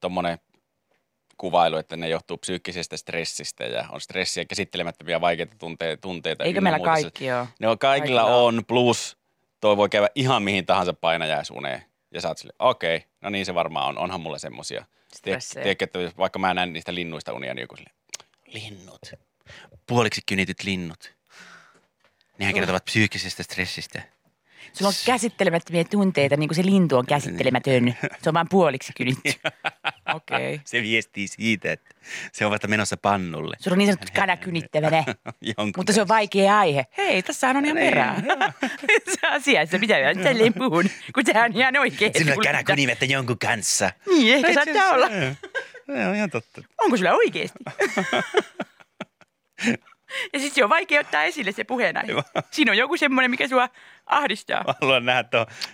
tuommoinen 0.05 0.39
kuvailu, 1.37 1.77
että 1.77 1.97
ne 1.97 2.09
johtuu 2.09 2.37
psyykkisestä 2.37 2.97
stressistä 2.97 3.63
ja 3.63 3.85
on 3.91 4.01
stressiä 4.01 4.45
käsittelemättömiä 4.45 5.21
vaikeita 5.21 5.55
tunteita. 5.57 6.01
tunteita 6.01 6.43
Eikö 6.43 6.61
meillä 6.61 6.77
muuta. 6.77 6.91
Kaikki 6.91 7.31
ole? 7.31 7.47
Ne 7.59 7.67
on 7.67 7.79
kaikilla, 7.79 8.21
Kaikilla 8.21 8.45
on. 8.45 8.65
plus 8.67 9.17
toi 9.61 9.77
voi 9.77 9.89
käydä 9.89 10.09
ihan 10.15 10.43
mihin 10.43 10.65
tahansa 10.65 10.93
painajaisuneen. 10.93 11.83
Ja 12.11 12.21
sä 12.21 12.27
oot 12.27 12.37
sille, 12.37 12.53
okei, 12.59 12.95
okay, 12.95 13.09
no 13.21 13.29
niin 13.29 13.45
se 13.45 13.53
varmaan 13.53 13.87
on, 13.87 13.97
onhan 13.97 14.21
mulla 14.21 14.37
semmosia. 14.37 14.85
Tiedätkö, 15.21 15.85
että 15.85 15.99
vaikka 16.17 16.39
mä 16.39 16.53
näen 16.53 16.73
niistä 16.73 16.95
linnuista 16.95 17.33
unia, 17.33 17.53
niin 17.53 17.61
joku 17.61 17.75
sille, 17.75 17.91
linnut, 18.45 19.01
puoliksi 19.87 20.21
kynityt 20.25 20.63
linnut. 20.63 21.13
Nehän 22.37 22.53
kertovat 22.53 22.85
psyykkisestä 22.85 23.43
stressistä. 23.43 24.01
Sulla 24.73 24.89
on 24.89 24.95
käsittelemättömiä 25.05 25.83
tunteita, 25.83 26.37
niin 26.37 26.49
kuin 26.49 26.55
se 26.55 26.65
lintu 26.65 26.97
on 26.97 27.05
käsittelemätön. 27.05 27.95
Se 28.21 28.29
on 28.29 28.33
vain 28.33 28.49
puoliksi 28.49 28.93
kynitty. 28.97 29.33
Okei. 30.15 30.53
Okay. 30.53 30.59
Se 30.65 30.81
viestii 30.81 31.27
siitä, 31.27 31.71
että 31.71 31.95
se 32.31 32.45
on 32.45 32.51
vasta 32.51 32.67
menossa 32.67 32.97
pannulle. 32.97 33.55
Sulla 33.59 33.73
on 33.75 33.77
niin 33.77 33.87
sanottu 33.87 34.07
kana 34.15 34.37
kynittävänä. 34.37 35.03
Jonkun 35.57 35.73
Mutta 35.77 35.93
se 35.93 36.01
on 36.01 36.07
vaikea 36.07 36.59
aihe. 36.59 36.85
Hei, 36.97 37.23
tässähän 37.23 37.57
on 37.57 37.65
ihan 37.65 37.77
perää. 37.77 38.21
se 39.21 39.27
asiassa 39.27 39.79
pitää 39.79 39.99
vielä 39.99 40.23
tälleen 40.23 40.53
puhun, 40.53 40.89
kun 41.13 41.25
sehän 41.25 41.51
on 41.51 41.57
ihan 41.57 41.77
oikein. 41.77 42.11
Sillä 42.17 42.33
on 42.33 42.43
kanakynivettä 42.43 43.05
jonkun 43.05 43.39
kanssa. 43.39 43.91
Niin, 44.07 44.35
ehkä 44.35 44.53
saattaa 44.53 44.89
olla. 44.89 45.09
Se 45.85 46.07
on 46.07 46.15
ihan 46.15 46.29
totta. 46.29 46.61
Onko 46.81 46.97
sulla 46.97 47.13
oikeasti? 47.13 47.59
ja 50.33 50.39
sitten 50.39 50.55
se 50.55 50.63
on 50.63 50.69
vaikea 50.69 51.01
ottaa 51.01 51.23
esille 51.23 51.51
se 51.51 51.63
puheenaihe. 51.63 52.13
Siinä 52.51 52.71
on 52.71 52.77
joku 52.77 52.97
semmoinen, 52.97 53.31
mikä 53.31 53.47
sua 53.47 53.69
ahdistaa. 54.05 54.63
Mä 54.67 54.73
haluan 54.81 55.05
nähdä 55.05 55.23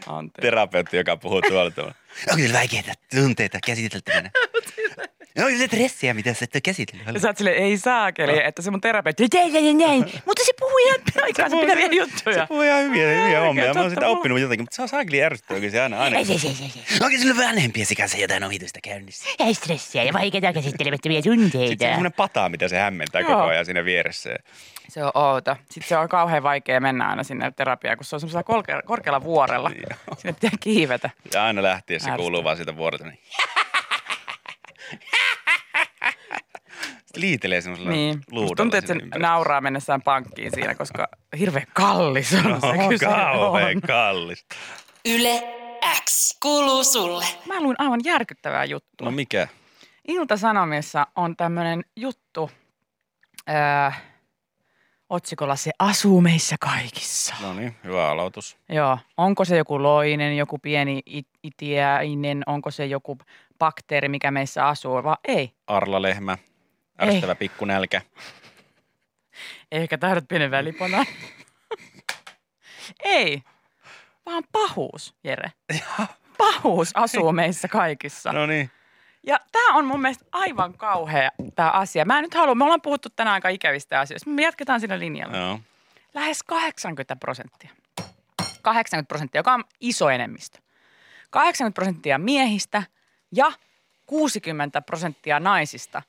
tuon 0.06 0.32
terapeutti, 0.32 0.97
joka 0.97 1.17
puhuu 1.17 1.41
tuolla 1.41 1.71
tavalla. 1.71 1.95
Onko 2.30 2.41
sillä 2.41 2.58
vaikeita 2.58 2.93
tunteita 3.15 3.60
käsiteltävänä? 3.65 4.30
Onko 5.38 5.58
se 5.58 5.67
stressiä, 5.67 6.13
mitä 6.13 6.34
sä 6.34 6.44
et 6.44 6.56
ole 6.56 6.62
käsitellyt? 6.62 7.22
Sä 7.22 7.28
oot 7.28 7.38
silleen, 7.38 7.58
ei 7.63 7.78
saakeli, 7.78 8.44
että 8.44 8.62
se 8.62 8.72
mun 8.72 8.82
terapeutti, 8.82 9.28
näin, 9.34 9.54
näin, 9.54 9.78
näin. 9.78 10.00
Mutta 10.26 10.44
se 10.46 10.52
puhuu 10.60 10.78
ihan 10.86 11.00
aikaansa 11.26 11.58
pitäviä 11.58 11.88
juttuja. 11.91 12.36
Se 12.36 12.46
puhuu 12.48 12.62
ihan 12.62 12.84
hyviä, 12.84 13.08
hyviä 13.24 13.39
hommia. 13.39 13.74
Mä 13.74 13.82
oon 13.82 13.89
sitä 13.89 14.08
oppinut 14.08 14.39
jotakin, 14.39 14.62
mutta 14.63 14.76
se 14.76 14.82
on 14.82 14.88
saakeli 14.89 15.24
ärsyttävä, 15.24 15.60
kun 15.60 15.72
se 15.72 15.82
aina... 15.82 16.00
aina... 16.00 16.17
Ei, 16.17 16.26
ei, 16.30 16.38
ei, 16.44 16.56
ei. 16.62 16.72
Onko 17.02 17.17
sillä 17.17 17.38
vanhempiesi 17.48 17.96
kanssa 17.96 18.17
jotain 18.17 18.44
ohitusta 18.44 18.80
käynnissä? 18.84 19.30
Ei 19.39 19.54
stressiä 19.54 20.04
ja 20.04 20.13
vaikeita 20.13 20.54
käsittelemättömiä 20.54 21.22
Sitten 21.22 21.39
se 21.39 21.44
on 21.46 21.52
tunteita. 21.52 21.86
semmoinen 21.86 22.13
pata, 22.13 22.50
mitä 22.50 22.67
se 22.67 22.78
hämmentää 22.80 23.22
Joo. 23.22 23.30
koko 23.30 23.44
ajan 23.44 23.65
siinä 23.65 23.86
vieressä. 23.86 24.30
Se 24.89 25.04
on 25.04 25.12
outo. 25.13 25.56
Sitten 25.70 25.89
se 25.89 25.98
on 25.98 26.10
kauhean 26.10 26.44
vaikea 26.44 26.80
mennä 26.80 27.10
aina 27.10 27.24
sinne 27.24 27.52
terapiaan, 27.56 27.98
kun 27.98 28.06
se 28.06 28.15
on 28.15 28.20
semmoisella 28.20 28.44
korkealla, 28.44 28.82
korkealla 28.84 29.24
vuorella. 29.24 29.72
Sinne 30.17 30.34
pitää 30.34 30.58
kiivetä. 30.60 31.10
Ja 31.34 31.44
aina 31.46 31.63
lähtiessä 31.63 32.12
se 32.12 32.17
kuuluu 32.17 32.44
vaan 32.44 32.56
siitä 32.58 32.78
vuorelta. 32.78 33.06
niin- 33.08 33.20
liitelee 37.15 37.62
semmoisella 37.62 37.91
Niin. 37.91 38.21
Luudalla 38.32 38.56
tuntuu, 38.56 38.78
että 38.78 38.93
se 38.93 39.00
nauraa 39.19 39.62
mennessään 39.62 40.02
pankkiin 40.02 40.52
siinä, 40.54 40.76
koska 40.76 41.08
hirveän 41.39 41.65
kallis 41.74 42.34
on 42.34 42.62
se 42.62 42.67
On 42.67 42.89
kyseinen 42.89 43.19
kauhean 43.19 43.76
on. 43.76 43.82
kallis. 43.82 44.45
Yle 45.06 45.43
X 46.06 46.38
kuuluu 46.41 46.84
sulle. 46.84 47.26
Mä 47.47 47.62
luin 47.62 47.76
aivan 47.80 48.00
järkyttävää 48.04 48.65
juttua. 48.65 49.06
No 49.06 49.12
mikä? 49.12 49.47
Ilta-Sanomissa 50.08 51.08
on 51.15 51.36
tämmöinen 51.36 51.84
juttu, 51.95 52.52
öö, 53.50 53.91
otsikolla 55.10 55.56
se 55.56 55.71
asuu 55.80 56.21
meissä 56.21 56.56
kaikissa. 56.60 57.36
No 57.41 57.54
niin, 57.54 57.76
hyvä 57.84 58.10
aloitus. 58.10 58.58
Joo, 58.69 58.97
onko 59.17 59.45
se 59.45 59.58
joku 59.58 59.84
loinen, 59.84 60.38
joku 60.38 60.58
pieni 60.60 61.00
it- 61.06 61.28
itiäinen, 61.43 62.43
onko 62.45 62.71
se 62.71 62.86
joku 62.86 63.17
bakteeri, 63.60 64.10
mikä 64.10 64.32
meissä 64.32 64.67
asuu, 64.67 65.04
vai 65.04 65.15
ei. 65.28 65.54
Arla 65.67 66.02
Ärsyttävä 67.02 67.36
pikkunälkä. 67.36 68.02
Ehkä 69.72 69.98
tahdot 69.98 70.28
pienen 70.28 70.52
väliponan. 70.52 71.06
ei, 73.04 73.44
vaan 74.26 74.44
pahuus, 74.52 75.16
Jere. 75.24 75.52
Pahuus 76.38 76.92
asuu 76.94 77.32
meissä 77.32 77.68
kaikissa. 77.68 78.34
No 78.34 78.46
niin. 78.46 78.72
Ja 79.28 79.40
tämä 79.52 79.78
on 79.78 79.86
mun 79.86 80.02
mielestä 80.02 80.26
aivan 80.32 80.74
kauhea 80.74 81.30
tämä 81.56 81.70
asia. 81.70 82.06
Mä 82.06 82.18
en 82.18 82.24
nyt 82.24 82.34
halua, 82.34 82.56
me 82.56 82.64
ollaan 82.64 82.82
puhuttu 82.82 83.10
tänään 83.10 83.34
aika 83.34 83.50
ikävistä 83.50 84.00
asioista. 84.00 84.30
Me 84.30 84.42
jatketaan 84.42 84.80
sillä 84.80 85.00
linjalla. 85.00 85.38
Joo. 85.38 85.60
Lähes 86.14 86.44
80 86.44 87.16
prosenttia. 87.16 87.70
80 88.62 89.08
prosenttia, 89.08 89.40
joka 89.40 89.54
on 89.54 89.64
iso 89.80 90.10
enemmistö. 90.10 90.60
80 91.30 91.76
prosenttia 91.76 92.18
miehistä 92.18 92.84
ja 93.32 93.52
60 94.06 94.82
prosenttia 94.82 95.40
naisista 95.40 96.02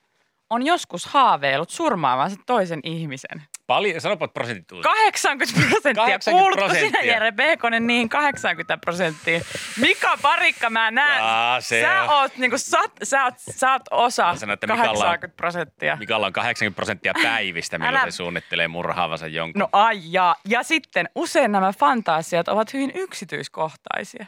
on 0.52 0.66
joskus 0.66 1.06
haaveillut 1.06 1.70
surmaavansa 1.70 2.36
toisen 2.46 2.80
ihmisen. 2.84 3.42
Paljon, 3.66 4.00
sanopa 4.00 4.28
prosentit 4.28 4.66
tuli. 4.66 4.82
80 4.82 5.68
prosenttia. 5.70 5.94
80 6.04 6.30
Kuulutko 6.30 6.60
sinä 6.68 6.68
prosenttia. 6.80 7.12
Jere 7.12 7.32
Bekonen 7.32 7.86
niin 7.86 8.08
80 8.08 8.78
prosenttia? 8.78 9.40
Mika 9.80 10.18
Parikka 10.22 10.70
mä 10.70 10.90
näen. 10.90 11.18
Jaa, 11.24 11.60
se 11.60 11.80
sä, 11.80 12.02
on. 12.02 12.08
oot, 12.08 12.36
niinku, 12.36 12.58
sä, 12.58 12.78
oot, 12.80 12.92
sä, 13.02 13.24
oot, 13.24 13.34
sä 13.38 13.72
oot 13.72 13.82
osa 13.90 14.22
Mä 14.26 14.36
sanon, 14.36 14.54
että 14.54 14.66
Mikalla 14.66 14.90
on- 14.90 14.96
80 14.98 15.36
prosenttia. 15.36 15.96
Mikalla 15.96 16.26
on 16.26 16.32
80 16.32 16.76
prosenttia 16.76 17.12
päivistä, 17.22 17.78
milloin 17.78 17.96
Älä- 17.96 18.10
se 18.10 18.16
suunnittelee 18.16 18.68
murhaavansa 18.68 19.26
jonkun. 19.26 19.60
No 19.60 19.68
ai 19.72 20.00
ja. 20.04 20.36
Ja 20.48 20.62
sitten 20.62 21.08
usein 21.14 21.52
nämä 21.52 21.72
fantasiat 21.78 22.48
ovat 22.48 22.72
hyvin 22.72 22.92
yksityiskohtaisia. 22.94 24.26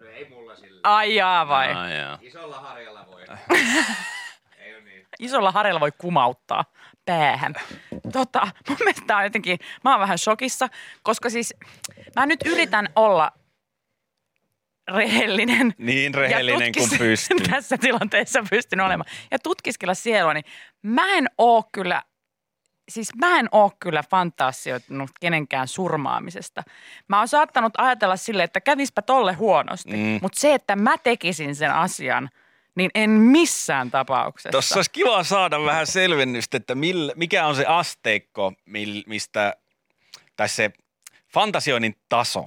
No 0.00 0.06
ei 0.06 0.28
mulla 0.28 0.56
sillä. 0.56 0.80
Ai 0.82 1.14
jaa 1.14 1.48
vai? 1.48 1.72
Ah, 1.72 1.90
joo. 1.92 2.18
Isolla 2.20 2.60
harjalla 2.60 3.06
voi. 3.06 3.22
Isolla 5.18 5.52
harjalla 5.52 5.80
voi 5.80 5.92
kumauttaa 5.98 6.64
päähän. 7.04 7.54
Tota, 8.12 8.48
mun 8.68 8.78
mielestä 8.80 9.16
on 9.16 9.24
jotenkin, 9.24 9.58
mä 9.84 9.90
oon 9.90 10.00
vähän 10.00 10.18
shokissa, 10.18 10.68
koska 11.02 11.30
siis 11.30 11.54
mä 12.16 12.26
nyt 12.26 12.40
yritän 12.46 12.88
olla 12.96 13.32
rehellinen. 14.88 15.74
Niin 15.78 16.14
rehellinen 16.14 16.72
kuin 16.78 16.90
pystyy. 16.98 17.38
Tässä 17.50 17.78
tilanteessa 17.78 18.44
pystyn 18.50 18.80
olemaan. 18.80 19.10
Ja 19.30 19.38
tutkiskella 19.38 19.94
sielua, 19.94 20.34
niin 20.34 20.44
mä 20.82 21.14
en 21.14 21.26
oo 21.38 21.64
kyllä, 21.72 22.02
siis 22.88 23.14
mä 23.14 23.38
en 23.38 23.48
oo 23.52 23.72
kyllä 23.80 24.04
fantasioinut 24.10 25.10
kenenkään 25.20 25.68
surmaamisesta. 25.68 26.62
Mä 27.08 27.18
oon 27.18 27.28
saattanut 27.28 27.72
ajatella 27.78 28.16
sille, 28.16 28.42
että 28.42 28.60
kävispä 28.60 29.02
tolle 29.02 29.32
huonosti. 29.32 29.96
Mm. 29.96 30.18
Mutta 30.22 30.40
se, 30.40 30.54
että 30.54 30.76
mä 30.76 30.98
tekisin 30.98 31.54
sen 31.54 31.72
asian, 31.74 32.28
niin 32.74 32.90
en 32.94 33.10
missään 33.10 33.90
tapauksessa. 33.90 34.50
Tuossa 34.50 34.74
olisi 34.78 34.90
kiva 34.90 35.24
saada 35.24 35.62
vähän 35.64 35.86
selvennystä, 35.86 36.56
että 36.56 36.74
millä, 36.74 37.12
mikä 37.16 37.46
on 37.46 37.56
se 37.56 37.64
asteikko, 37.66 38.52
mil, 38.66 39.02
mistä, 39.06 39.54
tai 40.36 40.48
se 40.48 40.70
fantasioinnin 41.32 41.96
taso, 42.08 42.44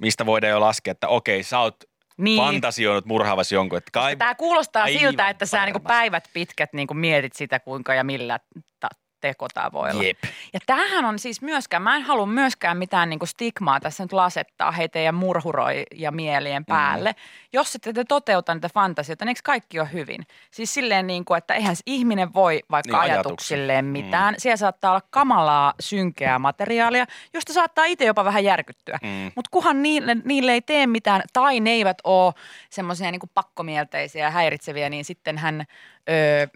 mistä 0.00 0.26
voidaan 0.26 0.50
jo 0.50 0.60
laskea, 0.60 0.90
että 0.92 1.08
okei, 1.08 1.42
sä 1.42 1.58
oot 1.58 1.76
Niin. 2.16 2.42
fantasioinut 2.42 3.04
murhaavasi 3.04 3.54
jonkun. 3.54 3.78
Että 3.78 3.90
kai, 3.92 4.16
Tämä 4.16 4.34
kuulostaa 4.34 4.86
siltä, 4.86 5.28
että 5.28 5.46
sä 5.46 5.64
niinku 5.64 5.78
varmasti. 5.84 5.88
päivät 5.98 6.28
pitkät 6.32 6.72
niinku 6.72 6.94
mietit 6.94 7.32
sitä, 7.32 7.60
kuinka 7.60 7.94
ja 7.94 8.04
millä 8.04 8.38
ta- 8.80 8.88
tekotavoilla. 9.20 10.02
Jep. 10.02 10.18
Ja 10.52 10.60
tämähän 10.66 11.04
on 11.04 11.18
siis 11.18 11.42
myöskään, 11.42 11.82
mä 11.82 11.96
en 11.96 12.02
halua 12.02 12.26
myöskään 12.26 12.76
mitään 12.78 13.10
niinku 13.10 13.26
stigmaa 13.26 13.80
tässä 13.80 14.04
nyt 14.04 14.12
lasettaa 14.12 14.72
heitä 14.72 14.98
ja 14.98 15.12
murhuroi 15.12 15.82
ja 15.94 16.10
mielien 16.10 16.64
päälle. 16.64 17.10
Mm. 17.10 17.18
Jos 17.52 17.74
ette 17.74 17.92
te 17.92 18.04
toteuta 18.04 18.54
niitä 18.54 18.68
fantasioita, 18.74 19.24
niin 19.24 19.30
eikö 19.30 19.40
kaikki 19.44 19.80
ole 19.80 19.88
hyvin? 19.92 20.26
Siis 20.50 20.74
silleen 20.74 21.06
niin 21.06 21.24
kuin, 21.24 21.38
että 21.38 21.54
eihän 21.54 21.76
ihminen 21.86 22.34
voi 22.34 22.60
vaikka 22.70 22.92
Niin, 22.92 23.00
ajatuksia. 23.00 23.28
ajatuksilleen 23.28 23.84
mitään. 23.84 24.34
Mm. 24.34 24.38
Siellä 24.38 24.56
saattaa 24.56 24.90
olla 24.90 25.02
kamalaa, 25.10 25.74
synkeää 25.80 26.38
materiaalia, 26.38 27.06
josta 27.34 27.52
saattaa 27.52 27.84
itse 27.84 28.04
jopa 28.04 28.24
vähän 28.24 28.44
järkyttyä. 28.44 28.98
Mm. 29.02 29.32
Mutta 29.34 29.48
kuhan 29.50 29.82
niille, 29.82 30.16
niille 30.24 30.52
ei 30.52 30.60
tee 30.62 30.86
mitään 30.86 31.22
tai 31.32 31.60
ne 31.60 31.70
eivät 31.70 31.98
ole 32.04 32.34
semmoisia 32.70 33.10
niin 33.10 33.20
pakkomielteisiä 33.34 34.24
ja 34.24 34.30
häiritseviä, 34.30 34.88
niin 34.88 35.04
sitten 35.04 35.38
hän 35.38 35.64
öö, 36.10 36.46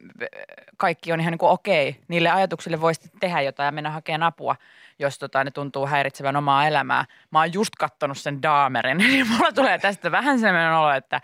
kaikki 0.77 1.13
on 1.13 1.21
ihan 1.21 1.31
niin 1.33 1.39
kuin 1.39 1.51
okei. 1.51 1.97
Niille 2.09 2.31
ajatuksille 2.31 2.81
voi 2.81 2.95
sitten 2.95 3.21
tehdä 3.21 3.41
jotain 3.41 3.67
ja 3.67 3.73
mennä 3.73 3.91
hakemaan 3.91 4.23
apua, 4.23 4.57
jos 4.99 5.19
tota, 5.19 5.45
ne 5.45 5.51
tuntuu 5.51 5.87
häiritsevän 5.87 6.37
omaa 6.37 6.67
elämää. 6.67 7.05
Mä 7.31 7.39
oon 7.39 7.53
just 7.53 7.75
kattonut 7.79 8.19
sen 8.19 8.43
Daamerin, 8.43 8.99
niin 9.09 9.29
mulla 9.31 9.53
tulee 9.53 9.79
tästä 9.79 10.11
vähän 10.11 10.41
sellainen 10.41 10.73
olo, 10.75 10.91
että 10.93 11.21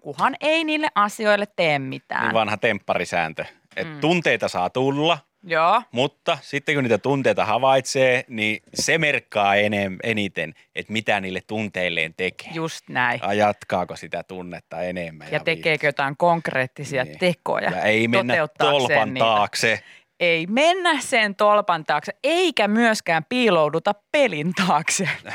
kuhan 0.00 0.36
ei 0.40 0.64
niille 0.64 0.88
asioille 0.94 1.46
tee 1.56 1.78
mitään. 1.78 2.22
niin 2.22 2.34
vanha 2.34 2.56
tempparisääntö. 2.56 3.44
Että 3.76 3.94
Mm. 3.94 4.00
tunteita 4.00 4.48
saa 4.48 4.70
tulla, 4.70 5.18
Joo, 5.44 5.82
mutta 5.92 6.38
sitten 6.40 6.74
kun 6.74 6.84
niitä 6.84 6.98
tunteita 6.98 7.44
havaitsee, 7.44 8.24
niin 8.28 8.62
se 8.74 8.98
merkkaa 8.98 9.56
enem, 9.56 9.98
eniten, 10.02 10.54
että 10.74 10.92
mitä 10.92 11.20
niille 11.20 11.40
tunteilleen 11.46 12.14
tekee. 12.14 12.50
just 12.54 12.88
näin. 12.88 13.20
Ja 13.22 13.32
Jatkaako 13.32 13.96
sitä 13.96 14.22
tunnetta 14.22 14.82
enemmän. 14.82 15.28
Ja 15.30 15.40
tekeekö 15.40 15.86
jotain 15.86 16.16
konkreettisia 16.16 17.04
Niin. 17.04 17.18
tekoja 17.18 17.70
Ja 17.70 17.82
ei 17.82 18.08
mennä 18.08 18.34
tolpan 18.58 19.14
niitä. 19.14 19.24
taakse. 19.24 19.82
ei 20.20 20.46
mennä 20.46 21.00
sen 21.00 21.34
tolpan 21.34 21.84
taakse, 21.84 22.12
eikä 22.24 22.68
myöskään 22.68 23.24
piilouduta 23.28 23.94
pelin 24.12 24.52
taakse. 24.66 25.08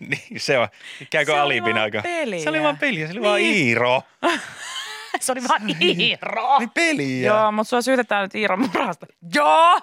Niin 0.00 0.40
se 0.40 0.58
on. 0.58 0.68
Käykö 1.10 1.32
Se 1.32 1.40
oli 1.40 1.40
alibina 1.40 1.74
vaan 1.74 1.82
aika? 1.84 2.02
peliä. 2.02 2.40
Se 2.40 2.48
oli 2.50 2.62
vaan 2.62 2.78
peliä, 2.78 3.06
se 3.06 3.12
oli 3.12 3.20
vaan 3.22 3.40
Niin. 3.40 3.66
Iiro. 3.66 4.02
Se 5.20 5.32
oli 5.32 5.40
vaan 5.48 5.62
Iiro. 5.82 6.58
Niin 6.58 6.70
peliä. 6.70 7.26
Joo, 7.26 7.52
mutta 7.52 7.70
sua 7.70 7.82
syytetään 7.82 8.22
nyt 8.22 8.34
Iiron 8.34 8.60
murhasta. 8.60 9.06
Joo! 9.34 9.80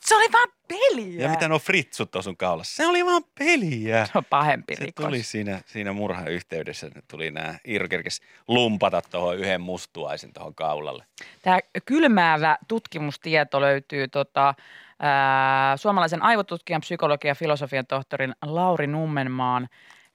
Se 0.00 0.16
oli 0.16 0.26
vaan 0.32 0.48
peliä. 0.68 1.22
Ja 1.22 1.28
mitä 1.28 1.48
nuo 1.48 1.58
fritsut 1.58 2.16
on 2.16 2.22
sun 2.22 2.36
kaulassa? 2.36 2.76
Se 2.76 2.86
oli 2.86 3.06
vaan 3.06 3.22
peliä. 3.38 4.06
Se 4.06 4.18
on 4.18 4.24
pahempi 4.24 4.76
Se 4.76 4.84
rikos. 4.84 5.04
tuli 5.04 5.22
siinä, 5.22 5.60
siinä 5.66 5.92
murhan 5.92 6.28
yhteydessä, 6.28 6.86
että 6.86 7.00
tuli 7.10 7.30
nämä 7.30 7.54
Iiro 7.68 7.88
kerkes 7.88 8.20
lumpata 8.48 9.02
tuohon 9.10 9.38
yhden 9.38 9.60
mustuaisen 9.60 10.32
tuohon 10.32 10.54
kaulalle. 10.54 11.04
Tämä 11.42 11.58
kylmäävä 11.86 12.58
tutkimustieto 12.68 13.60
löytyy 13.60 14.08
tota, 14.08 14.54
ää, 15.00 15.76
suomalaisen 15.76 16.22
aivotutkijan, 16.22 16.80
psykologian 16.80 17.30
ja 17.30 17.34
filosofian 17.34 17.86
tohtorin 17.86 18.34
Lauri 18.44 18.86
Nummenmaan 18.86 19.68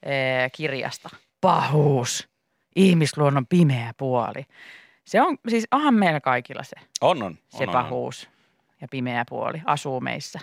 ää, 0.04 0.50
kirjasta. 0.50 1.08
Pahuus, 1.40 2.28
ihmisluonnon 2.76 3.46
pimeä 3.46 3.92
puoli. 3.96 4.46
Se 5.04 5.20
on, 5.22 5.38
siis 5.48 5.64
onhan 5.70 5.94
meillä 5.94 6.20
kaikilla 6.20 6.62
se, 6.62 6.76
On, 7.00 7.22
on. 7.22 7.38
se 7.48 7.62
on, 7.62 7.68
on, 7.68 7.72
pahuus 7.72 8.28
ja 8.80 8.88
pimeä 8.90 9.24
puoli 9.28 9.62
asuu 9.64 10.00
meissä. 10.00 10.38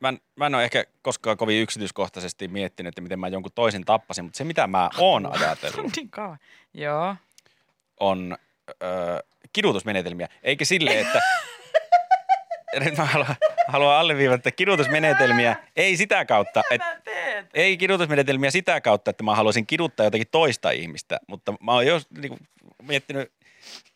Mä, 0.00 0.08
en- 0.08 0.20
mä 0.36 0.46
en 0.46 0.54
ole 0.54 0.64
ehkä 0.64 0.84
koskaan 1.02 1.36
kovin 1.36 1.62
yksityiskohtaisesti 1.62 2.48
miettinyt, 2.48 2.88
että 2.88 3.00
miten 3.00 3.18
mä 3.20 3.28
jonkun 3.28 3.52
toisen 3.54 3.84
tappasin, 3.84 4.24
mutta 4.24 4.36
se 4.38 4.44
mitä 4.44 4.66
mä 4.66 4.90
oon 4.98 5.26
ajatellut 5.36 5.96
Niin 5.96 6.10
kauan. 6.10 6.38
Joo. 6.74 7.16
on 8.00 8.36
ö, 8.70 9.22
kidutusmenetelmiä. 9.52 10.28
Eikä 10.42 10.64
sille, 10.64 11.00
että... 11.00 11.20
Nyt 12.80 12.96
mä 12.96 13.04
haluan, 13.04 13.36
haluan 13.68 13.96
alleviivata, 13.96 14.34
että 14.34 14.50
kidutusmenetelmiä 14.50 15.56
ei 15.76 15.96
sitä 15.96 16.24
kautta, 16.24 16.62
että 16.70 17.00
teet? 17.04 17.46
ei 17.54 17.76
kidutusmenetelmiä 17.76 18.50
sitä 18.50 18.80
kautta, 18.80 19.10
että 19.10 19.24
mä 19.24 19.34
haluaisin 19.34 19.66
kiduttaa 19.66 20.06
jotakin 20.06 20.26
toista 20.30 20.70
ihmistä, 20.70 21.18
mutta 21.26 21.54
mä 21.60 21.72
oon 21.72 21.86
jo 21.86 22.00
niin 22.18 22.36
miettinyt 22.82 23.32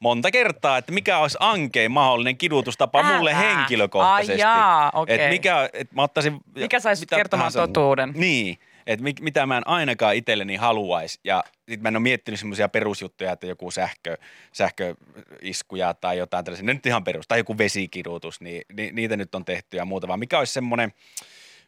monta 0.00 0.30
kertaa, 0.30 0.78
että 0.78 0.92
mikä 0.92 1.18
olisi 1.18 1.36
ankein 1.40 1.90
mahdollinen 1.90 2.36
kidutustapa 2.36 3.02
mulle 3.02 3.30
Älä. 3.30 3.40
henkilökohtaisesti. 3.40 4.32
Ai 4.32 4.38
jaa, 4.38 4.90
okei. 4.94 5.20
Et 5.24 5.30
mikä, 5.30 5.70
et 5.72 5.92
mä 5.92 6.02
ottaisin... 6.02 6.40
Mikä 6.54 6.80
saisi 6.80 7.06
kertomaan 7.06 7.52
tahansa- 7.52 7.66
totuuden? 7.66 8.12
Niin, 8.16 8.58
että 8.88 9.05
mit, 9.05 9.20
mitä 9.20 9.46
mä 9.46 9.57
en 9.57 9.66
ainakaan 9.68 10.14
itselleni 10.16 10.57
haluaisi. 10.57 11.20
Ja 11.24 11.44
sit 11.70 11.81
mä 11.81 11.88
en 11.88 11.96
ole 11.96 12.03
miettinyt 12.03 12.40
semmoisia 12.40 12.68
perusjuttuja, 12.68 13.33
että 13.33 13.46
joku 13.46 13.70
sähkö, 13.70 14.16
sähköiskuja 14.53 15.94
tai 15.94 16.18
jotain 16.18 16.44
tällaisia. 16.44 16.66
Ne 16.66 16.74
nyt 16.74 16.87
ihan 16.87 17.05
perus. 17.05 17.29
Tai 17.29 17.38
joku 17.38 17.59
vesikidutus, 17.59 18.40
niin, 18.40 18.62
ni, 18.72 18.92
niitä 18.92 19.16
nyt 19.16 19.35
on 19.35 19.44
tehty 19.44 19.77
ja 19.77 19.85
muuta. 19.85 20.09
Vaan 20.09 20.18
mikä 20.18 20.38
olisi 20.38 20.53
semmoinen, 20.53 20.92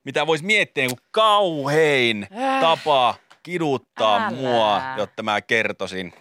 mitä 0.04 0.26
voisi 0.26 0.44
miettiä 0.44 0.82
niin 0.86 0.96
kuin 0.96 1.08
kauhein 1.10 2.26
Äh. 2.38 2.60
tapa 2.60 3.14
kiduttaa 3.42 4.16
Älä. 4.16 4.30
mua, 4.30 4.82
jotta 4.96 5.22
mä 5.22 5.40
kertoisin. 5.40 6.12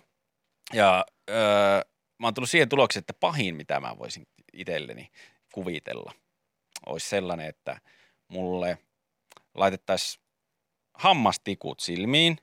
Ja 0.74 1.06
öö, 1.30 1.82
mä 2.20 2.28
oon 2.28 2.34
tullut 2.34 2.50
siihen 2.50 2.70
tulokseen, 2.70 3.02
että 3.02 3.14
pahin, 3.20 3.56
mitä 3.56 3.80
mä 3.80 3.98
voisin 4.00 4.28
itselleni 4.54 5.12
kuvitella, 5.54 6.12
olisi 6.86 7.10
sellainen, 7.10 7.46
että 7.48 7.82
mulle 8.28 8.78
laitettaisiin 9.56 10.24
hammastikut 11.00 11.80
silmiin. 11.80 12.38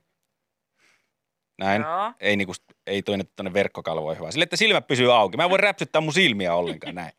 Näin. 1.57 1.81
Joo. 1.81 2.13
Ei, 2.19 2.35
niinku, 2.35 2.53
ei 2.87 3.01
toinen 3.01 3.27
tuonne 3.35 3.53
verkkokalvoihin, 3.53 4.21
vaan 4.21 4.31
sille, 4.31 4.43
että 4.43 4.55
silmät 4.57 4.87
pysyy 4.87 5.15
auki. 5.15 5.37
Mä 5.37 5.43
en 5.43 5.49
voi 5.49 5.57
räpsyttää 5.57 6.01
mun 6.01 6.13
silmiä 6.13 6.55
ollenkaan 6.55 6.95
näin. 6.95 7.11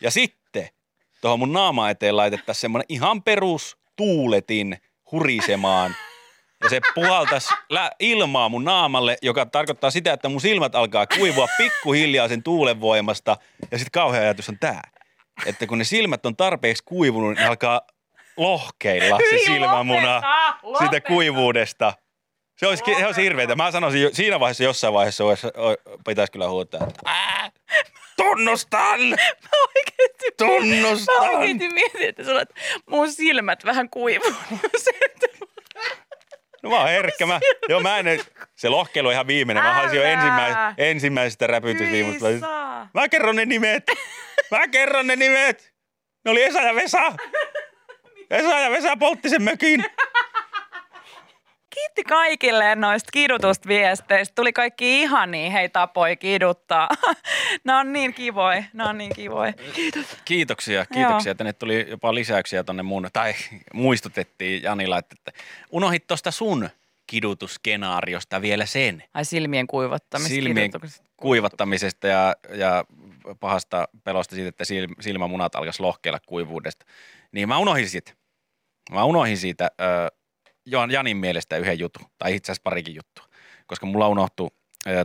Ja 0.00 0.10
sitten 0.10 0.68
tuohon 1.20 1.38
mun 1.38 1.52
naama 1.52 1.90
eteen 1.90 2.16
laitettaisiin 2.16 2.60
semmoinen 2.60 2.86
ihan 2.88 3.22
perus 3.22 3.76
tuuletin 3.96 4.78
hurisemaan. 5.12 5.94
Ja 6.62 6.70
se 6.70 6.80
puhaltaisi 6.94 7.54
lä- 7.68 7.90
ilmaa 8.00 8.48
mun 8.48 8.64
naamalle, 8.64 9.16
joka 9.22 9.46
tarkoittaa 9.46 9.90
sitä, 9.90 10.12
että 10.12 10.28
mun 10.28 10.40
silmät 10.40 10.74
alkaa 10.74 11.06
kuivua 11.06 11.48
pikkuhiljaa 11.58 12.28
sen 12.28 12.42
tuulen 12.42 12.80
voimasta. 12.80 13.36
Ja 13.70 13.78
sitten 13.78 13.90
kauhea 14.00 14.20
ajatus 14.20 14.48
on 14.48 14.58
tää, 14.58 14.90
että 15.46 15.66
kun 15.66 15.78
ne 15.78 15.84
silmät 15.84 16.26
on 16.26 16.36
tarpeeksi 16.36 16.82
kuivunut, 16.84 17.34
niin 17.36 17.46
alkaa 17.46 17.80
lohkeilla 18.36 19.18
se 19.18 19.24
Hyi, 19.36 19.44
silmämuna 19.46 20.22
lopeta, 20.62 20.78
siitä 20.78 21.00
kuivuudesta. 21.08 21.92
Se 22.56 22.66
olisi, 22.66 22.82
se 22.98 23.06
olisi 23.06 23.22
hirveetä. 23.22 23.54
Mä 23.56 23.70
sanoisin, 23.70 24.08
siinä 24.12 24.40
vaiheessa 24.40 24.64
jossain 24.64 24.94
vaiheessa 24.94 25.24
olisi, 25.24 25.46
pitäisi 26.06 26.32
kyllä 26.32 26.48
huutaa, 26.48 26.80
että 26.88 27.00
"Ää, 27.04 27.50
tunnustan, 28.16 29.00
Mä 29.00 29.16
oikeesti, 29.76 30.24
mä 30.26 30.46
tunnustan. 30.46 31.28
oikeesti 31.30 31.68
mietin, 31.68 32.08
että 32.08 32.24
sulla 32.24 32.42
mun 32.90 33.12
silmät 33.12 33.64
vähän 33.64 33.90
kuivuu. 33.90 34.34
Se, 34.76 34.90
että 35.06 35.26
No 36.62 36.70
mä 36.70 36.76
oon 36.76 36.88
herkkä. 36.88 37.26
Mä, 37.26 37.40
joo, 37.68 37.80
mä 37.80 37.98
en, 37.98 38.06
se 38.56 38.68
lohkeilu 38.68 39.08
on 39.08 39.14
ihan 39.14 39.26
viimeinen. 39.26 39.64
Mä 39.64 39.72
haluaisin 39.72 39.96
jo 39.98 40.04
ensimmäis, 40.04 40.54
ensimmäisestä 40.78 41.46
räpytysviimusta. 41.46 42.26
Mä 42.94 43.08
kerron 43.08 43.36
ne 43.36 43.44
nimet. 43.44 43.84
Mä 44.50 44.68
kerron 44.68 45.06
ne 45.06 45.16
nimet. 45.16 45.72
Ne 46.24 46.30
oli 46.30 46.42
Esa 46.42 46.60
ja 46.60 46.74
Vesa. 46.74 47.12
Esa 48.30 48.60
ja 48.60 48.70
Vesa 48.70 48.96
poltti 48.96 49.28
sen 49.28 49.42
mökin. 49.42 49.84
Kiitti 51.74 52.04
kaikille 52.04 52.74
noista 52.74 53.08
kidutusta 53.12 53.68
viesteistä. 53.68 54.34
Tuli 54.34 54.52
kaikki 54.52 55.00
ihania, 55.00 55.50
hei 55.50 55.68
tapoi 55.68 56.16
kiduttaa. 56.16 56.88
Nämä 57.64 57.80
on 57.80 57.92
niin 57.92 58.14
kivoi, 58.14 58.64
nämä 58.72 58.90
on 58.90 58.98
niin 58.98 59.12
kivoi. 59.14 59.52
Kiitos. 59.74 60.06
Kiitoksia, 60.24 60.86
kiitoksia. 60.86 61.34
Tänne 61.34 61.52
tuli 61.52 61.86
jopa 61.88 62.14
lisäyksiä 62.14 62.64
tonne 62.64 62.82
mun, 62.82 63.08
tai 63.12 63.34
muistutettiin 63.74 64.62
Janilla, 64.62 64.98
että, 64.98 65.16
että 65.18 65.42
unohit 65.70 66.06
tuosta 66.06 66.30
sun 66.30 66.70
kidutusskenaariosta 67.06 68.42
vielä 68.42 68.66
sen. 68.66 69.02
Ai 69.14 69.24
silmien 69.24 69.66
kuivattamista. 69.66 70.28
Silmien 70.28 70.70
kuivattamisesta 71.16 72.06
ja, 72.06 72.36
ja 72.54 72.84
pahasta 73.40 73.88
pelosta 74.04 74.34
siitä, 74.34 74.48
että 74.48 74.64
sil- 74.70 74.96
silmämunat 75.00 75.54
alkaisi 75.54 75.82
lohkeilla 75.82 76.20
kuivuudesta. 76.26 76.86
Niin 77.32 77.48
mä 77.48 77.58
unohdin 77.58 77.88
siitä. 77.88 78.12
Mä 78.90 79.04
unohdin 79.04 79.36
siitä 79.36 79.70
Jan- 80.66 80.90
Janin 80.90 81.16
mielestä 81.16 81.56
yhden 81.56 81.78
jutun, 81.78 82.06
tai 82.18 82.34
itse 82.34 82.52
asiassa 82.52 82.62
parikin 82.64 82.94
juttua. 82.94 83.24
Koska 83.66 83.86
mulla 83.86 84.08
unohtui 84.08 84.48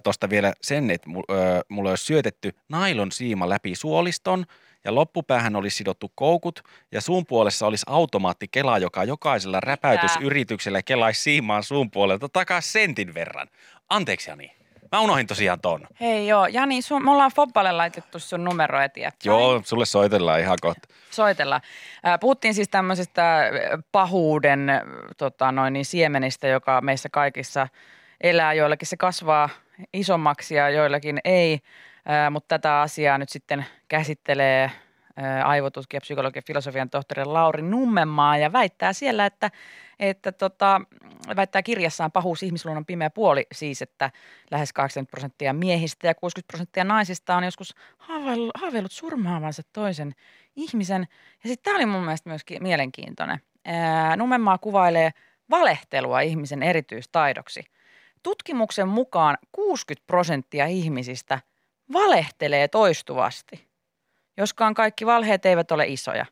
tuosta 0.04 0.30
vielä 0.30 0.54
sen, 0.62 0.92
että 0.92 1.10
ö, 1.32 1.34
mulla 1.70 1.90
olisi 1.90 2.06
syötetty 2.06 2.52
nailon 2.70 3.12
siima 3.12 3.50
läpi 3.50 3.76
suoliston, 3.76 4.46
ja 4.84 4.96
loppupäähän 4.96 5.56
olisi 5.56 5.78
sidottu 5.78 6.12
koukut, 6.16 6.62
ja 6.92 7.02
suun 7.02 7.26
puolessa 7.26 7.68
olisi 7.68 7.86
automaattikela, 7.90 8.78
joka 8.78 9.04
jokaisella 9.04 9.60
räpäytysyrityksellä 9.60 10.82
kelaisi 10.82 11.22
siimaan 11.22 11.64
suun 11.64 11.92
puolelta 11.92 12.30
takaisin 12.30 12.72
sentin 12.72 13.14
verran. 13.14 13.48
Anteeksi 13.90 14.30
Jani, 14.30 14.52
mä 14.92 15.00
unohdin 15.00 15.28
tosiaan 15.28 15.62
ton. 15.62 15.88
Hei 16.02 16.28
joo, 16.28 16.48
Jani, 16.48 16.82
sun, 16.82 17.04
me 17.04 17.12
ollaan 17.12 17.32
Fobballe 17.36 17.72
laitettu 17.72 18.20
sun 18.20 18.44
numero 18.44 18.82
etiin. 18.82 19.12
Joo, 19.24 19.62
sulle 19.66 19.86
soitellaan 19.86 20.40
ihan 20.40 20.58
kohta. 20.62 20.88
Soitella. 21.16 21.62
Puhuttiin 22.20 22.54
siis 22.54 22.70
tämmöisestä 22.70 23.52
pahuuden 23.92 24.72
tota, 25.18 25.52
noin, 25.52 25.74
niin 25.74 25.86
siemenistä, 25.86 26.48
joka 26.48 26.82
meissä 26.82 27.10
kaikissa 27.10 27.68
elää. 28.22 28.54
Joillakin 28.54 28.88
se 28.88 28.98
kasvaa 28.98 29.50
isommaksi 29.94 30.56
ja 30.56 30.70
joillakin 30.70 31.20
ei, 31.24 31.60
mutta 32.32 32.48
tätä 32.48 32.82
asiaa 32.82 33.18
nyt 33.18 33.30
sitten 33.30 33.66
käsittelee 33.88 34.72
aivotutkija, 35.44 36.02
psykologi 36.02 36.38
ja 36.38 36.44
filosofian 36.48 36.90
tohtori 36.90 37.26
Lauri 37.26 37.62
Nummenmaa 37.62 38.38
ja 38.38 38.54
väittää 38.54 38.94
siellä, 38.94 39.26
että, 39.26 39.52
että 40.00 40.32
tota, 40.32 40.82
väittää 41.36 41.64
kirjassaan 41.64 42.12
pahuus 42.12 42.44
ihmisluonnon 42.44 42.86
pimeä 42.86 43.10
puoli 43.10 43.48
siis, 43.52 43.82
että 43.82 44.12
lähes 44.52 44.74
80 44.74 45.12
prosenttia 45.12 45.54
miehistä 45.54 46.08
ja 46.08 46.16
60 46.16 46.48
prosenttia 46.48 46.84
naisista 46.84 47.36
on 47.36 47.44
joskus 47.44 47.76
haaveillut, 47.98 48.92
surmaavansa 48.92 49.62
toisen 49.74 50.16
ihmisen. 50.56 51.08
Ja 51.44 51.50
sitten 51.50 51.64
tämä 51.64 51.78
oli 51.78 51.86
mun 51.86 52.04
mielestä 52.04 52.30
myös 52.30 52.44
ki- 52.44 52.60
mielenkiintoinen. 52.60 53.40
Ää, 53.66 54.18
Nummenmaa 54.18 54.58
kuvailee 54.58 55.12
valehtelua 55.50 56.22
ihmisen 56.22 56.64
erityistaidoksi. 56.64 57.64
Tutkimuksen 58.24 58.88
mukaan 58.88 59.38
60 59.52 60.08
prosenttia 60.08 60.66
ihmisistä 60.66 61.40
valehtelee 61.94 62.68
toistuvasti, 62.68 63.68
joskaan 64.38 64.74
kaikki 64.74 65.06
valheet 65.06 65.46
eivät 65.46 65.72
ole 65.72 65.88
isoja. 65.88 66.26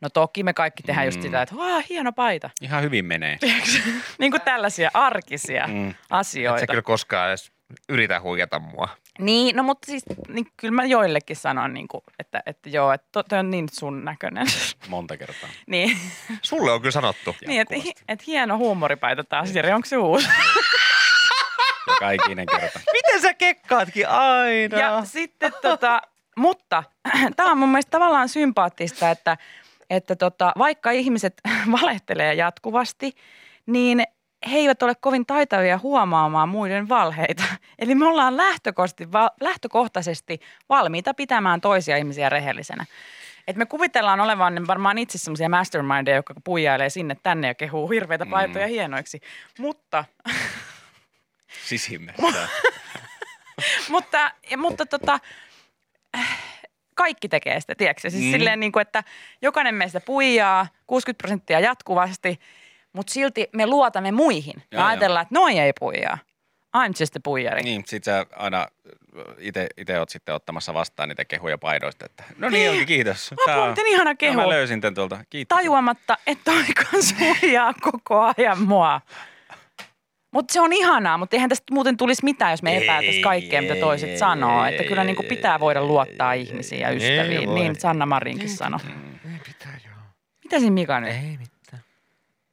No 0.00 0.08
toki 0.08 0.42
me 0.42 0.52
kaikki 0.52 0.82
tehdään 0.82 1.06
just 1.06 1.18
Mm. 1.18 1.22
sitä, 1.22 1.42
että 1.42 1.56
Vaa, 1.56 1.82
hieno 1.88 2.12
paita. 2.12 2.50
Ihan 2.60 2.82
hyvin 2.82 3.04
menee. 3.04 3.38
niin 4.18 4.30
kuin 4.30 4.40
tällaisia 4.40 4.90
arkisia 4.94 5.66
Mm. 5.66 5.90
Et 5.90 5.96
asioita. 6.10 6.60
sä 6.60 6.66
kyllä 6.66 6.82
koskaan 6.82 7.28
edes 7.28 7.52
yritä 7.88 8.20
huijata 8.20 8.58
mua. 8.58 8.88
Niin, 9.18 9.56
no 9.56 9.62
mutta 9.62 9.86
siis 9.86 10.04
niin 10.28 10.46
kyllä 10.56 10.74
mä 10.74 10.84
joillekin 10.84 11.36
sanon, 11.36 11.74
niin 11.74 11.88
kuin, 11.88 12.04
että, 12.18 12.42
että 12.46 12.68
joo, 12.70 12.92
että 12.92 13.08
to, 13.12 13.22
toi 13.22 13.38
on 13.38 13.50
niin 13.50 13.68
sun 13.72 14.04
näköinen. 14.04 14.46
Monta 14.88 15.16
kertaa. 15.16 15.48
niin, 15.66 15.98
Sulle 16.42 16.70
on 16.72 16.80
kyllä 16.80 16.92
sanottu. 16.92 17.36
niin 17.46 17.60
että, 17.60 17.74
että 18.08 18.24
hieno 18.26 18.58
huumoripaita 18.58 19.24
taas. 19.24 19.54
Jere, 19.54 19.74
onko 19.74 19.86
se 19.86 19.96
uusi? 19.96 20.28
Joka 21.86 22.10
ikinen 22.10 22.46
kerta. 22.46 22.80
Miten 22.92 23.20
sä 23.22 23.34
kekkaatkin 23.34 24.08
aina? 24.08 24.78
Ja 24.78 25.02
sitten 25.04 25.52
tota, 25.62 26.02
mutta 26.36 26.82
tämä 27.36 27.50
on 27.50 27.58
mun 27.58 27.68
mielestä 27.68 27.90
tavallaan 27.90 28.28
sympaattista, 28.28 29.10
että, 29.10 29.36
että 29.90 30.16
tota, 30.16 30.52
vaikka 30.58 30.90
ihmiset 30.90 31.34
valehtelee 31.80 32.34
jatkuvasti, 32.34 33.12
niin 33.66 34.02
he 34.50 34.56
eivät 34.56 34.82
ole 34.82 34.94
kovin 34.94 35.26
taitavia 35.26 35.78
huomaamaan 35.78 36.48
muiden 36.48 36.88
valheita. 36.88 37.44
Eli 37.78 37.94
me 37.94 38.06
ollaan 38.06 38.36
lähtökohtaisesti, 38.36 39.12
va- 39.12 39.30
lähtökohtaisesti 39.40 40.40
valmiita 40.68 41.14
pitämään 41.14 41.60
toisia 41.60 41.96
ihmisiä 41.96 42.28
rehellisenä. 42.28 42.84
Et 43.46 43.56
me 43.56 43.66
kuvitellaan 43.66 44.20
olevan 44.20 44.66
varmaan 44.66 44.98
itse 44.98 45.18
semmoisia 45.18 45.48
mastermindeja, 45.48 46.16
jotka 46.16 46.34
puijailee 46.44 46.90
sinne 46.90 47.16
tänne 47.22 47.48
ja 47.48 47.54
kehuu 47.54 47.88
hirveitä 47.88 48.26
paitoja 48.26 48.66
Mm. 48.66 48.70
hienoiksi. 48.70 49.20
Mutta 49.58 50.04
Sisimmässä. 51.64 52.22
mutta, 53.90 54.30
mutta 54.56 54.86
tota, 54.86 55.20
kaikki 56.98 57.28
tekee 57.28 57.60
sitä, 57.60 57.74
tiedätkö? 57.74 58.10
Siis 58.10 58.24
Mm. 58.24 58.30
silleen 58.30 58.60
niin 58.60 58.72
kuin, 58.72 58.82
että 58.82 59.04
jokainen 59.42 59.74
meistä 59.74 60.00
puijaa 60.00 60.66
60 60.86 61.18
prosenttia 61.22 61.60
jatkuvasti, 61.60 62.40
mutta 62.92 63.12
silti 63.12 63.48
me 63.52 63.66
luotamme 63.66 64.12
muihin. 64.12 64.54
Me 64.56 64.62
Joo, 64.78 64.84
ajatellaan, 64.84 65.22
että 65.22 65.34
noi 65.34 65.58
ei 65.58 65.72
puijaa. 65.80 66.18
I'm 66.76 66.92
just 67.00 67.16
a 67.16 67.20
puijari. 67.22 67.62
niin, 67.62 67.82
sit 67.86 68.04
sä 68.04 68.26
aina 68.36 68.68
itse 69.76 69.98
oot 69.98 70.08
sitten 70.08 70.34
ottamassa 70.34 70.74
vastaan 70.74 71.08
niitä 71.08 71.24
kehuja 71.24 71.58
paidoista, 71.58 72.06
että 72.06 72.24
no 72.38 72.48
niin 72.48 72.70
onkin, 72.70 72.86
kiitos. 72.86 73.34
Apua, 73.48 73.68
miten 73.68 73.86
ihana 73.86 74.14
kehu. 74.14 74.36
No, 74.36 74.42
mä 74.42 74.48
löysin 74.48 74.80
tän 74.80 74.94
tuolta. 74.94 75.24
Kiitos. 75.30 75.56
Tajuamatta, 75.56 76.18
että 76.26 76.44
toi 76.52 76.62
kans 76.90 77.14
huijaa 77.20 77.74
koko 77.80 78.32
ajan 78.38 78.62
mua. 78.62 79.00
Mutta 80.30 80.52
se 80.52 80.60
on 80.60 80.72
ihanaa, 80.72 81.18
mutta 81.18 81.36
eihän 81.36 81.48
tästä 81.48 81.74
muuten 81.74 81.96
tulisi 81.96 82.24
mitään, 82.24 82.50
jos 82.50 82.62
me 82.62 82.76
Ei, 82.76 82.84
epäiltäisiin 82.84 83.22
kaikkea, 83.24 83.62
mitä 83.62 83.74
toiset 83.76 84.10
ei, 84.10 84.18
sanoo. 84.18 84.64
Että 84.64 84.82
kyllä 84.84 85.04
niin 85.04 85.16
kuin 85.16 85.26
pitää 85.28 85.60
voida 85.60 85.84
luottaa 85.84 86.34
ei, 86.34 86.42
ihmisiin 86.42 86.80
ja 86.80 86.88
ei 86.88 86.96
ystäviin. 86.96 87.54
Niin 87.54 87.80
Sanna 87.80 88.06
Marinkin 88.06 88.48
sanoi. 88.48 88.80
Ei 89.24 89.38
pitää 89.46 89.78
joo. 89.86 89.94
Mitä 90.44 90.58
siinä 90.58 90.74
Mika 90.74 91.00
nyt? 91.00 91.10
Ei 91.10 91.38
mitään. 91.38 91.82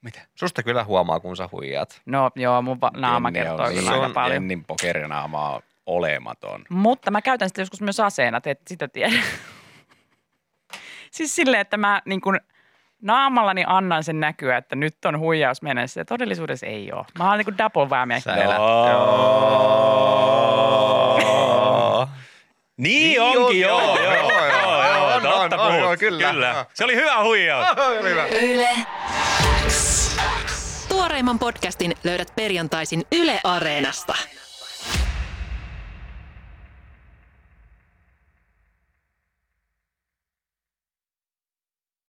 Mitä? 0.02 0.20
Susta 0.36 0.64
kyllä 0.64 0.84
huomaa, 0.84 1.20
kun 1.20 1.38
sä 1.38 1.50
huijaat. 1.52 2.02
No 2.06 2.32
joo, 2.36 2.62
mun 2.62 2.82
va- 2.82 2.92
naama 2.96 3.28
Jenne 3.28 3.40
kertoo 3.40 3.66
on 3.66 3.70
kyllä 3.74 3.82
niin- 3.82 3.94
aika 3.94 4.06
on- 4.06 4.14
paljon. 4.14 4.34
Jennin 4.36 4.66
pokerinaama 4.66 5.50
on 5.50 5.62
olematon. 5.86 6.66
Mutta 6.70 7.12
mä 7.12 7.22
käytän 7.22 7.50
sitä 7.50 7.62
joskus 7.62 7.82
myös 7.82 8.00
aseena, 8.00 8.42
te 8.42 8.52
ette 8.52 8.64
sitä 8.68 8.88
tiedä. 8.88 9.14
siis 11.12 11.36
silleen, 11.36 11.62
että 11.62 11.78
mä 11.78 12.02
niin 12.06 12.22
kun 12.22 12.40
naamallani 13.06 13.64
annan 13.68 14.04
sen 14.04 14.20
näkyä, 14.20 14.58
että 14.58 14.76
nyt 14.76 15.06
on 15.06 15.20
huijaus 15.20 15.62
mennessä. 15.62 16.00
Ja 16.02 16.06
todellisuudessa 16.06 16.66
ei 16.66 16.92
ole. 16.92 17.06
Mä 17.20 17.30
oon 17.30 17.38
niin 17.38 17.46
kuin 17.46 17.58
double 17.58 17.90
väämiä. 17.90 18.20
Sä 18.20 18.36
elät. 18.36 18.58
Joo. 18.58 18.90
Joo. 21.20 22.08
Niin 22.78 23.10
Niin 23.10 23.22
onkin, 23.22 23.46
on, 23.46 23.60
joo, 23.60 23.82
joo, 23.82 24.04
joo, 24.04 24.14
joo, 24.14 24.30
joo, 24.30 24.48
joo, 24.48 25.20
joo, 25.24 25.36
on, 25.36 25.50
totta 25.50 25.58
puhut. 25.68 25.80
joo, 25.80 25.98
kyllä. 25.98 26.32
kyllä. 26.32 26.66
Se 26.74 26.84
oli 26.84 26.96
hyvä 26.96 27.24
huijaus. 27.24 27.68
Hyvä. 28.04 28.26
Yle. 28.28 28.70
Tuoreimman 30.90 31.40
podcastin 31.40 31.94
löydät 32.04 32.34
perjantaisin 32.36 33.04
Yle 33.12 33.40
Areenasta. 33.44 34.16